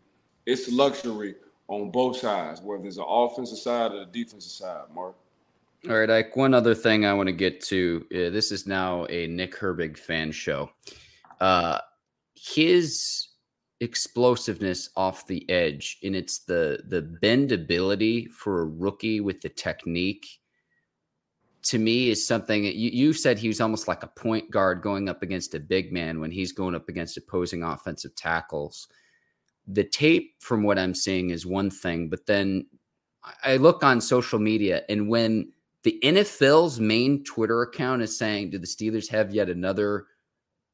[0.46, 1.36] It's luxury
[1.68, 5.16] on both sides, whether it's the offensive side or the defensive side, Mark.
[5.88, 6.36] All right, Ike.
[6.36, 8.06] One other thing I want to get to.
[8.12, 10.72] Uh, this is now a Nick Herbig fan show.
[11.40, 11.80] Uh,
[12.36, 13.29] his
[13.82, 20.40] explosiveness off the edge and it's the the bendability for a rookie with the technique
[21.62, 25.08] to me is something you, you said he was almost like a point guard going
[25.08, 28.88] up against a big man when he's going up against opposing offensive tackles.
[29.68, 32.66] The tape from what i'm seeing is one thing but then
[33.44, 35.52] i look on social media and when
[35.84, 40.08] the nfl's main twitter account is saying do the steelers have yet another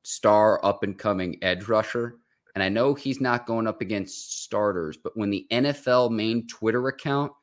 [0.03, 2.15] star up and coming edge rusher
[2.55, 6.87] and I know he's not going up against starters, but when the NFL main Twitter
[6.87, 7.33] account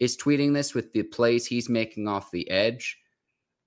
[0.00, 2.98] is tweeting this with the plays he's making off the edge,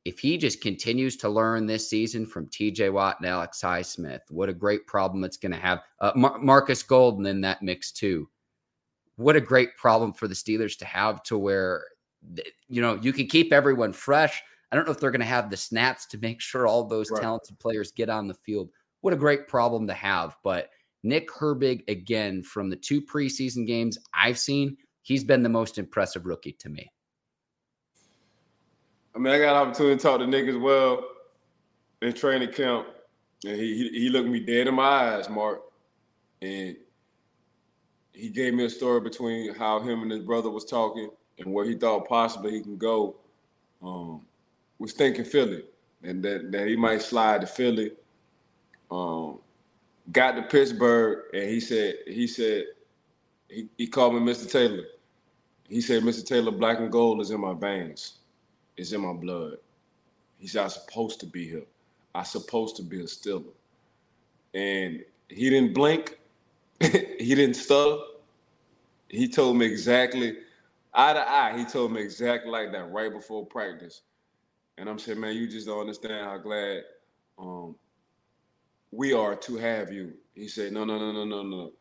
[0.04, 4.50] if he just continues to learn this season from TJ Watt and Alex Highsmith, what
[4.50, 5.80] a great problem it's going to have.
[6.00, 8.30] Uh, Mar- Marcus Golden in that mix, too.
[9.16, 11.84] What a great problem for the Steelers to have to where,
[12.68, 14.42] you know, you can keep everyone fresh.
[14.72, 17.10] I don't know if they're going to have the snaps to make sure all those
[17.12, 17.22] right.
[17.22, 18.70] talented players get on the field.
[19.02, 20.36] What a great problem to have.
[20.44, 20.70] But
[21.04, 26.26] Nick Herbig, again, from the two preseason games I've seen, he's been the most impressive
[26.26, 26.92] rookie to me.
[29.16, 31.04] I mean, I got an opportunity to talk to Nick as well
[32.02, 32.88] in training camp,
[33.46, 35.62] and he, he, he looked me dead in my eyes, Mark,
[36.42, 36.76] and
[38.14, 41.66] he gave me a story between how him and his brother was talking and where
[41.66, 43.16] he thought possibly he can go.
[43.82, 44.26] Um,
[44.78, 45.64] was thinking Philly,
[46.04, 47.92] and that, that he might slide to Philly.
[48.92, 49.40] Um,
[50.12, 52.66] got to Pittsburgh and he said he said
[53.50, 54.50] he, he called me Mr.
[54.50, 54.86] Taylor.
[55.68, 56.26] He said, Mr.
[56.26, 58.20] Taylor, black and gold is in my veins.
[58.76, 59.58] It's in my blood.
[60.38, 61.66] He said, I'm supposed to be here.
[62.16, 63.54] I'm supposed to be a Steeler.
[64.54, 66.18] And he didn't blink.
[66.80, 67.98] he didn't stutter.
[69.10, 70.38] He told me exactly,
[70.94, 74.02] eye to eye, he told me exactly like that right before practice.
[74.78, 76.84] And I'm saying, man, you just don't understand how glad
[77.38, 77.76] um,
[78.92, 80.14] we are to have you.
[80.36, 81.72] He said, no, no, no, no, no, no.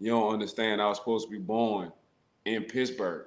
[0.00, 0.80] You don't understand.
[0.80, 1.92] I was supposed to be born
[2.44, 3.26] in Pittsburgh.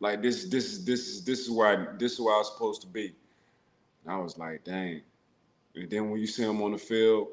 [0.00, 2.52] Like this, this is this is this is where I this is where I was
[2.52, 3.14] supposed to be.
[4.04, 5.02] And I was like, dang.
[5.74, 7.28] And then when you see him on the field,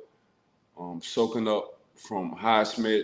[0.79, 3.03] um, soaking up from Highsmith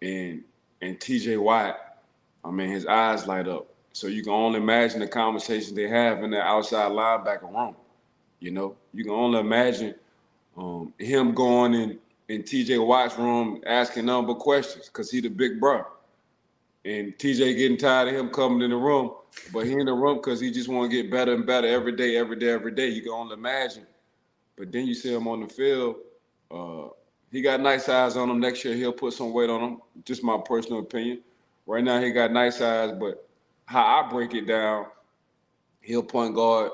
[0.00, 0.42] and
[0.80, 1.98] and TJ Watt,
[2.44, 3.66] I mean, his eyes light up.
[3.92, 7.74] So you can only imagine the conversation they have in the outside linebacker room.
[8.40, 9.94] You know, you can only imagine
[10.58, 15.58] um, him going in in TJ Watt's room asking number questions because he the big
[15.60, 15.86] brother.
[16.84, 19.12] And TJ getting tired of him coming in the room,
[19.52, 21.92] but he in the room because he just want to get better and better every
[21.92, 22.88] day, every day, every day.
[22.88, 23.86] You can only imagine.
[24.56, 25.96] But then you see him on the field.
[26.50, 26.88] Uh,
[27.30, 28.40] he got nice eyes on him.
[28.40, 29.78] Next year he'll put some weight on him.
[30.04, 31.20] Just my personal opinion.
[31.66, 33.28] Right now he got nice eyes, but
[33.66, 34.86] how I break it down,
[35.82, 36.72] he'll point guard.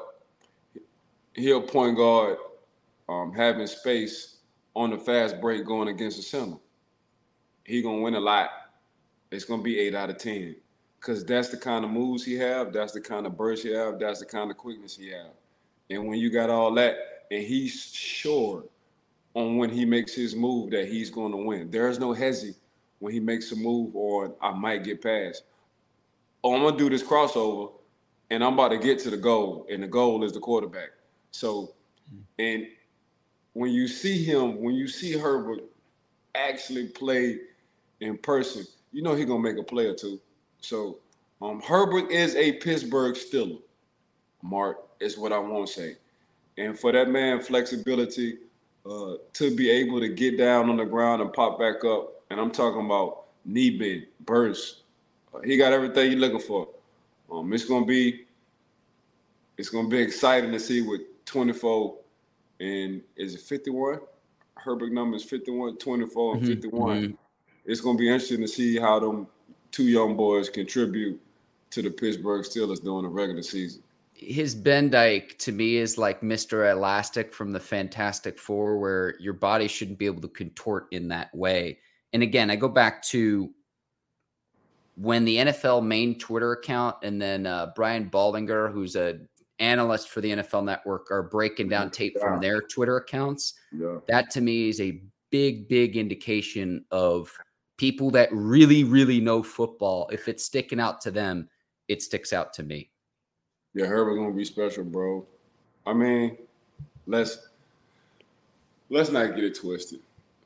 [1.34, 2.36] He'll point guard,
[3.08, 4.36] um, having space
[4.74, 6.56] on the fast break going against the center.
[7.64, 8.50] He gonna win a lot
[9.34, 10.56] it's gonna be eight out of ten.
[11.00, 13.98] Cause that's the kind of moves he have, that's the kind of burst he have,
[13.98, 15.32] that's the kind of quickness he have.
[15.90, 16.96] And when you got all that,
[17.30, 18.64] and he's sure
[19.34, 21.70] on when he makes his move that he's gonna win.
[21.70, 22.54] There's no hesi
[23.00, 25.42] when he makes a move or I might get past.
[26.42, 27.72] Oh, I'm gonna do this crossover
[28.30, 30.90] and I'm about to get to the goal, and the goal is the quarterback.
[31.32, 31.74] So,
[32.38, 32.66] and
[33.54, 35.60] when you see him, when you see Herbig
[36.34, 37.38] actually play
[38.00, 40.20] in person, you know he's gonna make a play or two.
[40.60, 40.98] So
[41.40, 43.60] um, Herbig is a Pittsburgh Steeler.
[44.42, 45.96] Mark is what I want to say.
[46.58, 48.38] And for that man, flexibility
[48.88, 52.38] uh, to be able to get down on the ground and pop back up, and
[52.38, 54.82] I'm talking about knee bend, burst.
[55.34, 56.68] Uh, he got everything you're looking for.
[57.30, 58.24] Um, it's gonna be
[59.56, 61.96] it's gonna be exciting to see with 24
[62.64, 64.00] and is it 51?
[64.64, 66.52] Herbig number is 51, 24, and mm-hmm.
[66.52, 67.02] 51.
[67.02, 67.14] Mm-hmm
[67.64, 69.26] it's going to be interesting to see how them
[69.70, 71.20] two young boys contribute
[71.70, 73.82] to the Pittsburgh Steelers during the regular season.
[74.12, 76.70] His Ben Dyke to me is like Mr.
[76.70, 81.34] Elastic from the Fantastic Four, where your body shouldn't be able to contort in that
[81.34, 81.78] way.
[82.12, 83.50] And again, I go back to
[84.96, 89.18] when the NFL main Twitter account and then uh, Brian Baldinger, who's a
[89.58, 92.22] analyst for the NFL Network, are breaking down tape yeah.
[92.22, 93.54] from their Twitter accounts.
[93.72, 93.98] Yeah.
[94.08, 97.30] That to me is a big, big indication of
[97.76, 101.48] people that really, really know football, if it's sticking out to them,
[101.88, 102.90] it sticks out to me.
[103.74, 105.26] Yeah, Herbig gonna be special, bro.
[105.86, 106.38] I mean,
[107.06, 107.48] let's
[108.88, 110.00] let's not get it twisted.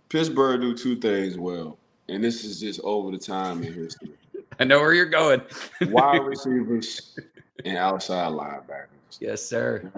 [0.08, 1.76] Pittsburgh do two things well,
[2.08, 4.10] and this is just over the time in history.
[4.58, 5.42] I know where you're going.
[5.82, 7.18] Wide receivers
[7.64, 8.97] and outside linebackers.
[9.20, 9.90] Yes, sir.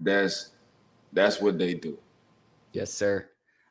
[0.00, 0.50] That's
[1.12, 1.98] that's what they do.
[2.72, 3.28] Yes, sir.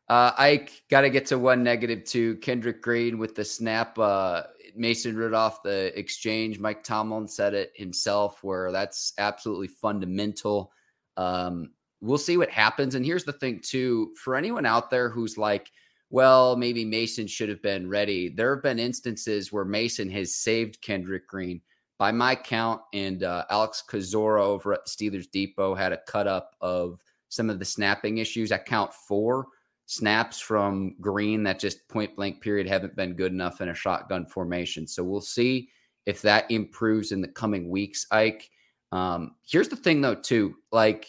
[0.08, 2.36] Uh, Ike got to get to one negative two.
[2.38, 3.98] Kendrick Green with the snap.
[3.98, 4.44] Uh,
[4.76, 6.60] Mason Rudolph, the exchange.
[6.60, 10.72] Mike Tomlin said it himself, where that's absolutely fundamental.
[11.18, 12.96] Um, we'll see what happens.
[12.96, 15.72] And here's the thing, too, for anyone out there who's like,
[16.10, 18.30] well, maybe Mason should have been ready.
[18.30, 21.62] There have been instances where Mason has saved Kendrick Green.
[22.00, 26.28] By my count, and uh, Alex Kozora over at the Steelers Depot had a cut
[26.28, 28.52] up of some of the snapping issues.
[28.52, 29.48] I count four
[29.86, 34.26] snaps from Green that just point blank period haven't been good enough in a shotgun
[34.26, 34.88] formation.
[34.88, 35.70] So we'll see
[36.06, 38.50] if that improves in the coming weeks, Ike.
[38.92, 40.56] Um, here's the thing though, too.
[40.72, 41.08] Like,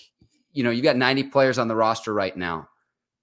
[0.52, 2.68] you know, you got 90 players on the roster right now.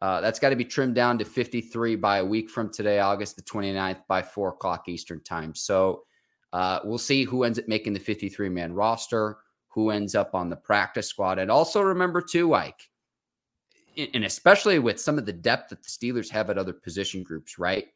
[0.02, 3.36] Uh, that's got to be trimmed down to 53 by a week from today, August
[3.36, 5.56] the 29th, by four o'clock Eastern time.
[5.56, 6.04] So
[6.54, 9.38] uh, we'll see who ends up making the 53 man roster,
[9.70, 11.40] who ends up on the practice squad.
[11.40, 12.90] And also remember, too, Ike,
[14.14, 17.58] and especially with some of the depth that the Steelers have at other position groups,
[17.58, 17.88] right?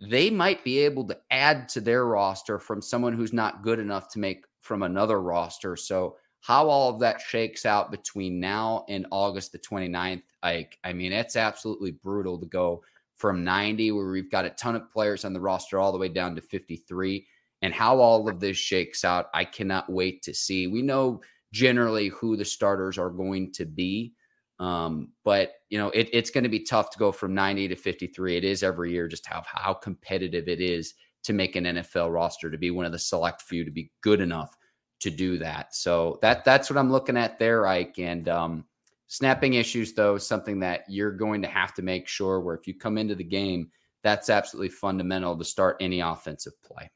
[0.00, 4.08] They might be able to add to their roster from someone who's not good enough
[4.10, 5.76] to make from another roster.
[5.76, 10.92] So, how all of that shakes out between now and August the 29th, Ike, I
[10.92, 12.84] mean, it's absolutely brutal to go
[13.16, 16.08] from 90, where we've got a ton of players on the roster, all the way
[16.08, 17.26] down to 53.
[17.62, 20.66] And how all of this shakes out, I cannot wait to see.
[20.66, 21.20] We know
[21.52, 24.12] generally who the starters are going to be.
[24.60, 27.76] Um, but you know, it, it's going to be tough to go from 90 to
[27.76, 28.36] 53.
[28.36, 30.94] It is every year, just how how competitive it is
[31.24, 34.20] to make an NFL roster to be one of the select few to be good
[34.20, 34.56] enough
[35.00, 35.74] to do that.
[35.74, 37.98] So that that's what I'm looking at there, Ike.
[37.98, 38.64] And um,
[39.06, 42.74] snapping issues, though, something that you're going to have to make sure where if you
[42.74, 43.70] come into the game,
[44.02, 46.90] that's absolutely fundamental to start any offensive play.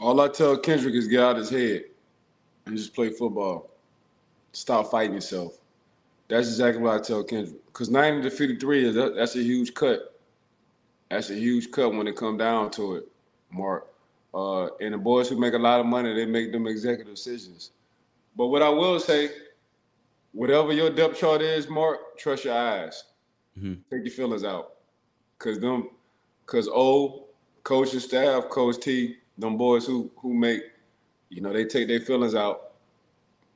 [0.00, 1.84] All I tell Kendrick is get out his head
[2.66, 3.70] and just play football.
[4.52, 5.58] Stop fighting yourself.
[6.28, 7.64] That's exactly what I tell Kendrick.
[7.66, 10.18] Because 90 to 53 is that's a huge cut.
[11.10, 13.08] That's a huge cut when it come down to it,
[13.50, 13.86] Mark.
[14.34, 17.70] Uh, and the boys who make a lot of money, they make them executive decisions.
[18.36, 19.30] But what I will say,
[20.32, 23.04] whatever your depth chart is, Mark, trust your eyes.
[23.58, 23.74] Mm-hmm.
[23.90, 24.74] Take your feelings out.
[25.38, 25.90] Cause them,
[26.44, 27.28] cause O,
[27.62, 30.62] coach and staff, coach T, them boys who who make,
[31.28, 32.72] you know, they take their feelings out.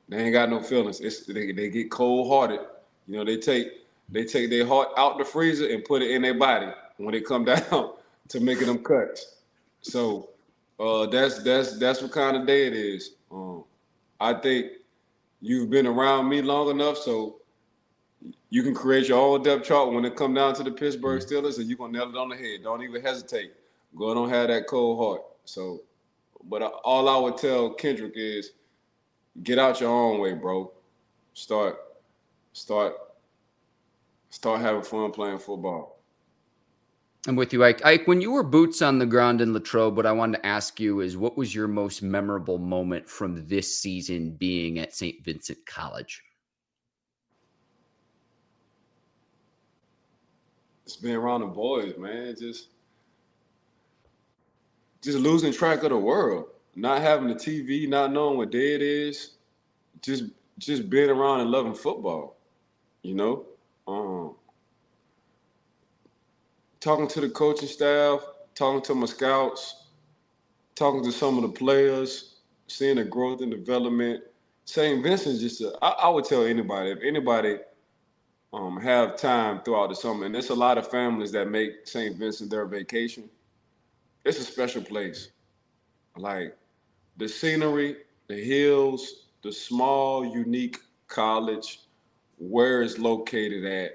[0.09, 0.99] They ain't got no feelings.
[0.99, 2.59] It's they, they get cold hearted.
[3.07, 3.67] You know, they take
[4.09, 7.21] they take their heart out the freezer and put it in their body when they
[7.21, 7.93] come down
[8.27, 9.37] to making them cuts.
[9.81, 10.29] So
[10.79, 13.11] uh, that's that's that's what kind of day it is.
[13.31, 13.63] Um,
[14.19, 14.73] I think
[15.41, 17.37] you've been around me long enough, so
[18.49, 21.45] you can create your own depth chart when it come down to the Pittsburgh mm-hmm.
[21.45, 22.63] Steelers, and you're gonna nail it on the head.
[22.63, 23.53] Don't even hesitate.
[23.95, 25.30] Go on, have that cold heart.
[25.45, 25.81] So,
[26.45, 28.51] but all I would tell Kendrick is,
[29.43, 30.71] get out your own way, bro.
[31.33, 31.77] Start,
[32.53, 32.95] start,
[34.29, 36.01] start having fun playing football.
[37.27, 37.85] I'm with you, Ike.
[37.85, 40.79] Ike, when you were boots on the ground in Latrobe, what I wanted to ask
[40.79, 45.23] you is what was your most memorable moment from this season being at St.
[45.23, 46.23] Vincent College?
[50.85, 52.35] It's being around the boys, man.
[52.39, 52.69] Just
[55.01, 56.47] just losing track of the world.
[56.75, 59.31] Not having the TV, not knowing what day it is.
[60.01, 60.25] Just
[60.57, 62.37] just being around and loving football.
[63.03, 63.45] You know?
[63.87, 64.35] Um
[66.81, 68.21] talking to the coaching staff,
[68.55, 69.85] talking to my scouts,
[70.75, 74.23] talking to some of the players, seeing the growth and development.
[74.65, 75.01] St.
[75.03, 77.57] Vincent's just, a, I, I would tell anybody, if anybody
[78.53, 82.17] um, have time throughout the summer, and there's a lot of families that make St.
[82.17, 83.29] Vincent their vacation,
[84.23, 85.29] it's a special place.
[86.15, 86.55] Like
[87.17, 87.97] the scenery,
[88.27, 91.81] the hills, the small, unique college,
[92.37, 93.91] where it's located at.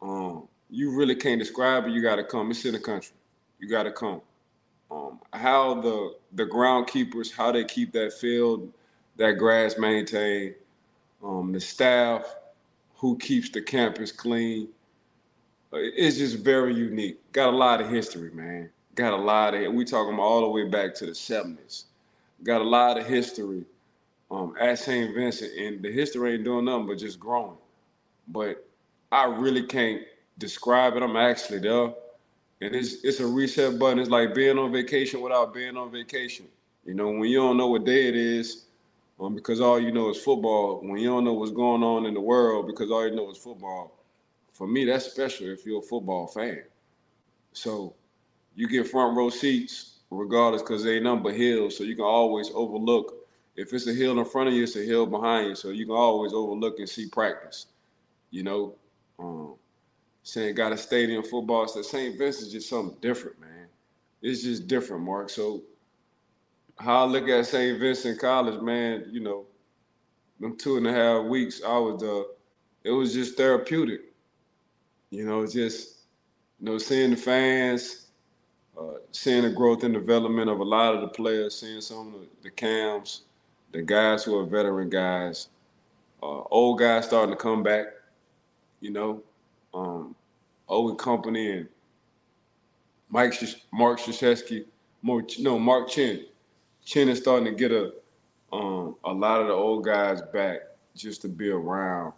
[0.00, 1.92] Um, you really can't describe it.
[1.92, 2.50] You got to come.
[2.50, 3.14] It's in the country.
[3.58, 4.20] You got to come.
[4.90, 8.72] Um, how the the groundkeepers, how they keep that field,
[9.16, 10.54] that grass maintained,
[11.22, 12.24] um, the staff,
[12.96, 14.68] who keeps the campus clean.
[15.72, 17.20] Uh, it's just very unique.
[17.32, 18.70] Got a lot of history, man.
[18.98, 19.72] Got a lot of.
[19.74, 21.84] We talking all the way back to the seventies.
[22.42, 23.64] Got a lot of history
[24.28, 25.14] um, at St.
[25.14, 27.58] Vincent, and the history ain't doing nothing but just growing.
[28.26, 28.66] But
[29.12, 30.02] I really can't
[30.38, 31.04] describe it.
[31.04, 31.92] I'm actually there.
[32.60, 34.00] And it's it's a reset button.
[34.00, 36.46] It's like being on vacation without being on vacation.
[36.84, 38.64] You know, when you don't know what day it is,
[39.20, 40.80] um, because all you know is football.
[40.82, 43.38] When you don't know what's going on in the world, because all you know is
[43.38, 43.92] football.
[44.50, 46.64] For me, that's special if you're a football fan.
[47.52, 47.94] So
[48.58, 51.76] you get front row seats regardless, because they ain't nothing but hills.
[51.76, 53.14] So you can always overlook.
[53.54, 55.54] If it's a hill in front of you, it's a hill behind you.
[55.54, 57.66] So you can always overlook and see practice.
[58.30, 58.74] You know,
[59.20, 59.54] um,
[60.24, 61.68] saying got a stadium football.
[61.68, 62.18] So St.
[62.18, 63.66] Vincent's just something different, man.
[64.22, 65.30] It's just different, Mark.
[65.30, 65.62] So
[66.80, 67.78] how I look at St.
[67.78, 69.46] Vincent College, man, you know,
[70.40, 72.24] them two and a half weeks, I was uh
[72.82, 74.00] it was just therapeutic.
[75.10, 75.98] You know, just
[76.58, 78.07] you know, seeing the fans,
[78.78, 82.20] uh, seeing the growth and development of a lot of the players, seeing some of
[82.20, 83.22] the, the cams,
[83.72, 85.48] the guys who are veteran guys,
[86.22, 87.86] uh, old guys starting to come back,
[88.80, 89.22] you know,
[89.74, 90.14] um,
[90.68, 91.68] Owen Company and
[93.08, 94.64] Mike Sh- Mark Krzyzewski,
[95.02, 96.26] more no Mark Chinn.
[96.84, 97.92] Chinn is starting to get a
[98.52, 100.60] um, a lot of the old guys back
[100.94, 102.12] just to be around,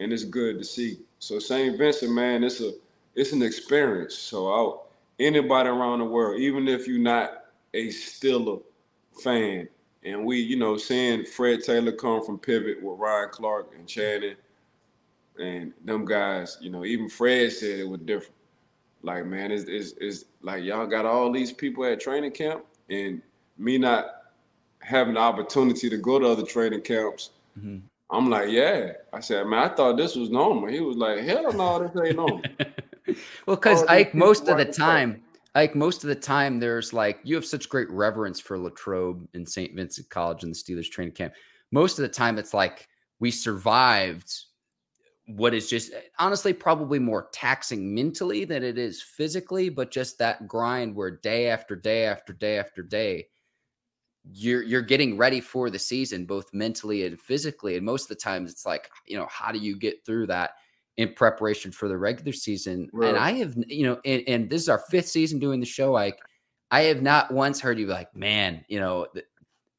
[0.00, 0.98] and it's good to see.
[1.18, 1.76] So St.
[1.78, 2.72] Vincent, man, it's a
[3.14, 4.14] it's an experience.
[4.16, 4.87] So I,
[5.18, 7.44] anybody around the world, even if you're not
[7.74, 8.58] a Stiller
[9.22, 9.68] fan,
[10.04, 14.36] and we, you know, seeing Fred Taylor come from Pivot with Ryan Clark and Channing
[15.38, 18.34] and them guys, you know, even Fred said it was different.
[19.02, 23.22] Like, man, it's, it's, it's like y'all got all these people at training camp, and
[23.56, 24.06] me not
[24.80, 27.30] having the opportunity to go to other training camps.
[27.58, 27.78] Mm-hmm.
[28.10, 28.92] I'm like, yeah.
[29.12, 30.68] I said, man, I thought this was normal.
[30.68, 32.42] He was like, hell no, this ain't normal.
[33.46, 35.22] well, because Ike, most of the time,
[35.54, 39.48] Ike, most of the time, there's like you have such great reverence for Latrobe and
[39.48, 39.74] St.
[39.74, 41.34] Vincent College and the Steelers training camp.
[41.70, 42.88] Most of the time, it's like
[43.20, 44.32] we survived
[45.26, 50.48] what is just honestly probably more taxing mentally than it is physically, but just that
[50.48, 53.26] grind where day after day after day after day,
[54.32, 57.76] you're you're getting ready for the season both mentally and physically.
[57.76, 60.52] And most of the times it's like, you know, how do you get through that?
[60.98, 62.90] In preparation for the regular season.
[62.92, 63.08] Right.
[63.08, 65.92] And I have, you know, and, and, this is our fifth season doing the show.
[65.92, 66.18] Like,
[66.72, 69.06] I have not once heard you like, man, you know,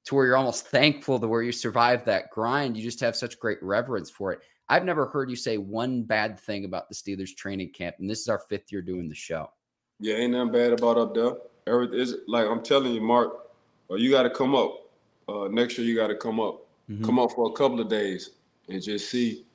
[0.05, 2.77] to where you're almost thankful to where you survived that grind.
[2.77, 4.39] You just have such great reverence for it.
[4.69, 8.21] I've never heard you say one bad thing about the Steelers training camp, and this
[8.21, 9.51] is our fifth year doing the show.
[9.99, 11.33] Yeah, ain't nothing bad about up there.
[11.67, 13.49] Everything is like I'm telling you, Mark.
[13.89, 14.89] Well, you got to come up
[15.27, 15.85] uh, next year.
[15.85, 17.03] You got to come up, mm-hmm.
[17.03, 18.29] come up for a couple of days
[18.69, 19.45] and just see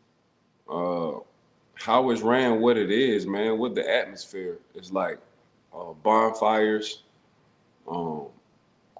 [0.68, 1.12] uh,
[1.74, 2.60] how it's ran.
[2.60, 3.58] What it is, man.
[3.58, 5.18] What the atmosphere is like.
[5.74, 7.02] Uh, bonfires,
[7.88, 8.26] um,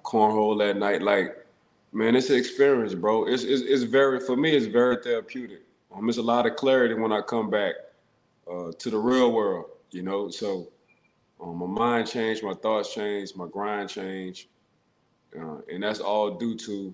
[0.03, 1.01] cornhole that night.
[1.01, 1.45] Like,
[1.93, 3.25] man, it's an experience, bro.
[3.25, 4.55] It's, it's, it's very for me.
[4.55, 5.61] It's very therapeutic.
[5.95, 7.75] Um, it's a lot of clarity when I come back
[8.51, 9.65] uh, to the real world.
[9.91, 10.67] You know, so
[11.41, 14.47] um, my mind changed, my thoughts changed, my grind changed,
[15.39, 16.93] uh, and that's all due to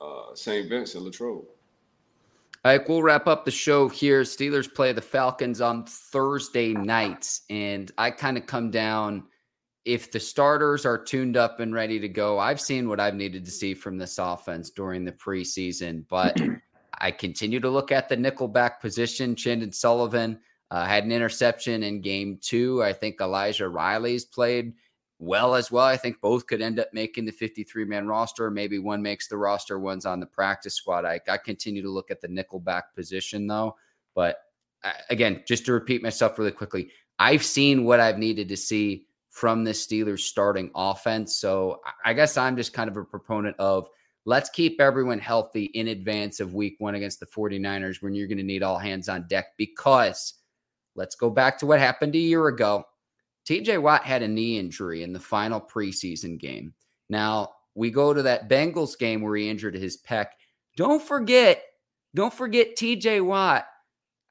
[0.00, 0.68] uh, St.
[0.68, 1.46] Vincent Latrobe.
[2.66, 4.22] All right, we'll wrap up the show here.
[4.22, 9.22] Steelers play the Falcons on Thursday nights, and I kind of come down
[9.84, 12.40] if the starters are tuned up and ready to go.
[12.40, 16.36] I've seen what I've needed to see from this offense during the preseason, but
[16.98, 19.36] I continue to look at the nickelback position.
[19.36, 20.40] Chandon Sullivan
[20.72, 22.82] uh, had an interception in game two.
[22.82, 24.72] I think Elijah Riley's played
[25.18, 25.84] well as well.
[25.84, 28.50] I think both could end up making the 53 man roster.
[28.50, 31.04] Maybe one makes the roster, one's on the practice squad.
[31.04, 33.76] I, I continue to look at the nickelback position though.
[34.14, 34.38] But
[34.84, 39.06] uh, again, just to repeat myself really quickly, I've seen what I've needed to see
[39.30, 41.36] from this Steelers starting offense.
[41.36, 43.88] So I guess I'm just kind of a proponent of
[44.24, 48.38] let's keep everyone healthy in advance of week one against the 49ers when you're going
[48.38, 50.34] to need all hands on deck because
[50.94, 52.84] let's go back to what happened a year ago.
[53.46, 56.74] TJ Watt had a knee injury in the final preseason game.
[57.08, 60.26] Now, we go to that Bengals game where he injured his pec.
[60.76, 61.62] Don't forget,
[62.14, 63.66] don't forget TJ Watt.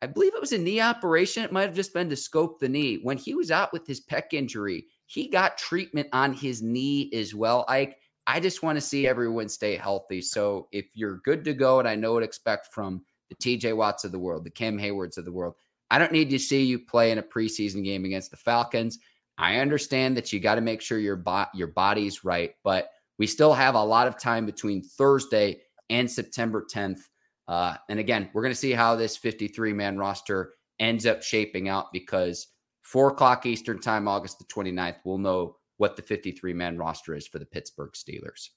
[0.02, 1.44] I believe it was a knee operation.
[1.44, 3.00] It might have just been to scope the knee.
[3.02, 7.34] When he was out with his pec injury, he got treatment on his knee as
[7.34, 7.66] well.
[7.70, 7.98] Ike,
[8.28, 10.22] I just want to see everyone stay healthy.
[10.22, 13.76] So if you're good to go, and I know what to expect from the TJ
[13.76, 15.56] Watts of the world, the Cam Haywards of the world,
[15.96, 19.00] I don't need to see you play in a preseason game against the Falcons.
[19.38, 23.26] I understand that you got to make sure your bo- your body's right, but we
[23.28, 27.00] still have a lot of time between Thursday and September 10th.
[27.48, 31.70] Uh, and again, we're going to see how this 53 man roster ends up shaping
[31.70, 32.48] out because
[32.82, 37.26] four o'clock Eastern time, August the 29th, we'll know what the 53 man roster is
[37.26, 38.50] for the Pittsburgh Steelers.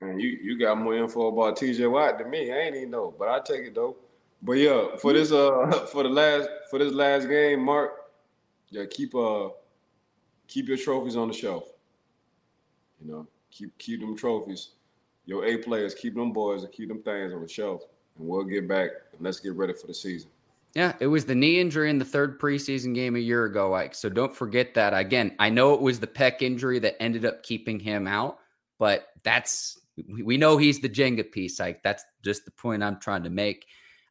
[0.00, 2.50] Man, you you got more info about TJ Watt than me.
[2.50, 3.94] I ain't even know, but I take it though.
[4.46, 7.90] But yeah, for this uh for the last for this last game, Mark,
[8.70, 9.48] yeah, keep uh
[10.46, 11.64] keep your trophies on the shelf.
[13.00, 14.70] You know, keep keep them trophies.
[15.24, 17.82] Your A players, keep them boys and keep them things on the shelf.
[18.16, 20.30] And we'll get back and let's get ready for the season.
[20.74, 23.96] Yeah, it was the knee injury in the third preseason game a year ago, Ike.
[23.96, 24.94] So don't forget that.
[24.94, 28.38] Again, I know it was the pec injury that ended up keeping him out,
[28.78, 29.80] but that's
[30.22, 31.82] we know he's the Jenga piece, Ike.
[31.82, 33.66] That's just the point I'm trying to make.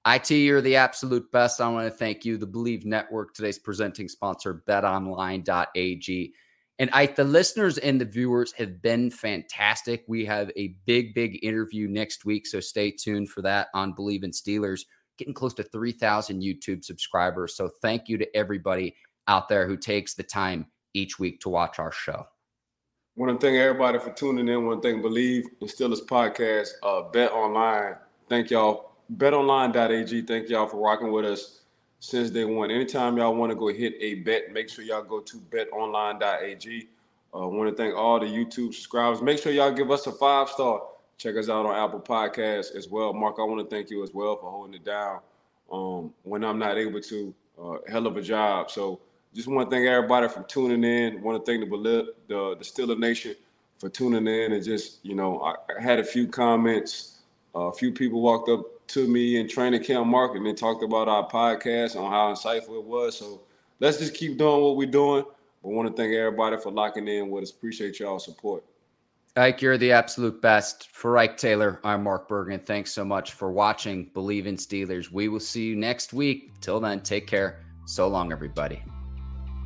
[0.08, 1.60] IT, you're the absolute best.
[1.60, 6.34] I want to thank you, the Bleav Network, today's presenting sponsor, betonline.ag.
[6.78, 10.04] And I, the listeners and the viewers have been fantastic.
[10.08, 12.46] We have a big, big interview next week.
[12.46, 14.82] So stay tuned for that on Bleav in Steelers,
[15.18, 17.56] getting close to 3,000 YouTube subscribers.
[17.56, 18.96] So thank you to everybody
[19.28, 22.26] out there who takes the time each week to watch our show.
[23.16, 24.70] Want to thank everybody for tuning in.
[24.70, 27.96] To thank Bleav in Steelers podcast, uh, Bet Online.
[28.28, 30.22] Thank y'all betonline.ag.
[30.24, 31.62] Thank y'all for rocking with us
[32.00, 32.72] since day one.
[32.72, 36.88] Anytime y'all want to go hit a bet, make sure y'all go to betonline.ag.
[37.34, 39.22] I uh, want to thank all the YouTube subscribers.
[39.22, 40.82] Make sure y'all give us a five star.
[41.18, 43.14] Check us out on Apple Podcasts as well.
[43.14, 45.20] Mark, I want to thank you as well for holding it down
[45.72, 47.34] um, when I'm not able to.
[47.58, 48.70] Uh, hell of a job.
[48.70, 49.00] So
[49.34, 51.22] just want to thank everybody for tuning in.
[51.22, 53.34] Want to thank the the, Steeler Nation
[53.78, 57.20] for tuning in and just you know I, I had a few comments.
[57.56, 61.08] Uh, a few people walked up to me in training camp marketing and talked about
[61.08, 63.18] our podcast on how insightful it was.
[63.18, 63.42] So
[63.80, 65.24] let's just keep doing what we're doing.
[65.64, 67.52] I want to thank everybody for locking in with us.
[67.52, 68.64] Appreciate y'all support.
[69.38, 70.88] Ike, you're the absolute best.
[70.92, 72.66] For Ike Taylor, I'm Mark Bergin.
[72.66, 75.12] Thanks so much for watching Bleav in Steelers.
[75.12, 76.54] We will see you next week.
[76.62, 77.66] Till then, take care.
[77.86, 78.82] So long, everybody.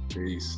[0.10, 0.58] Peace.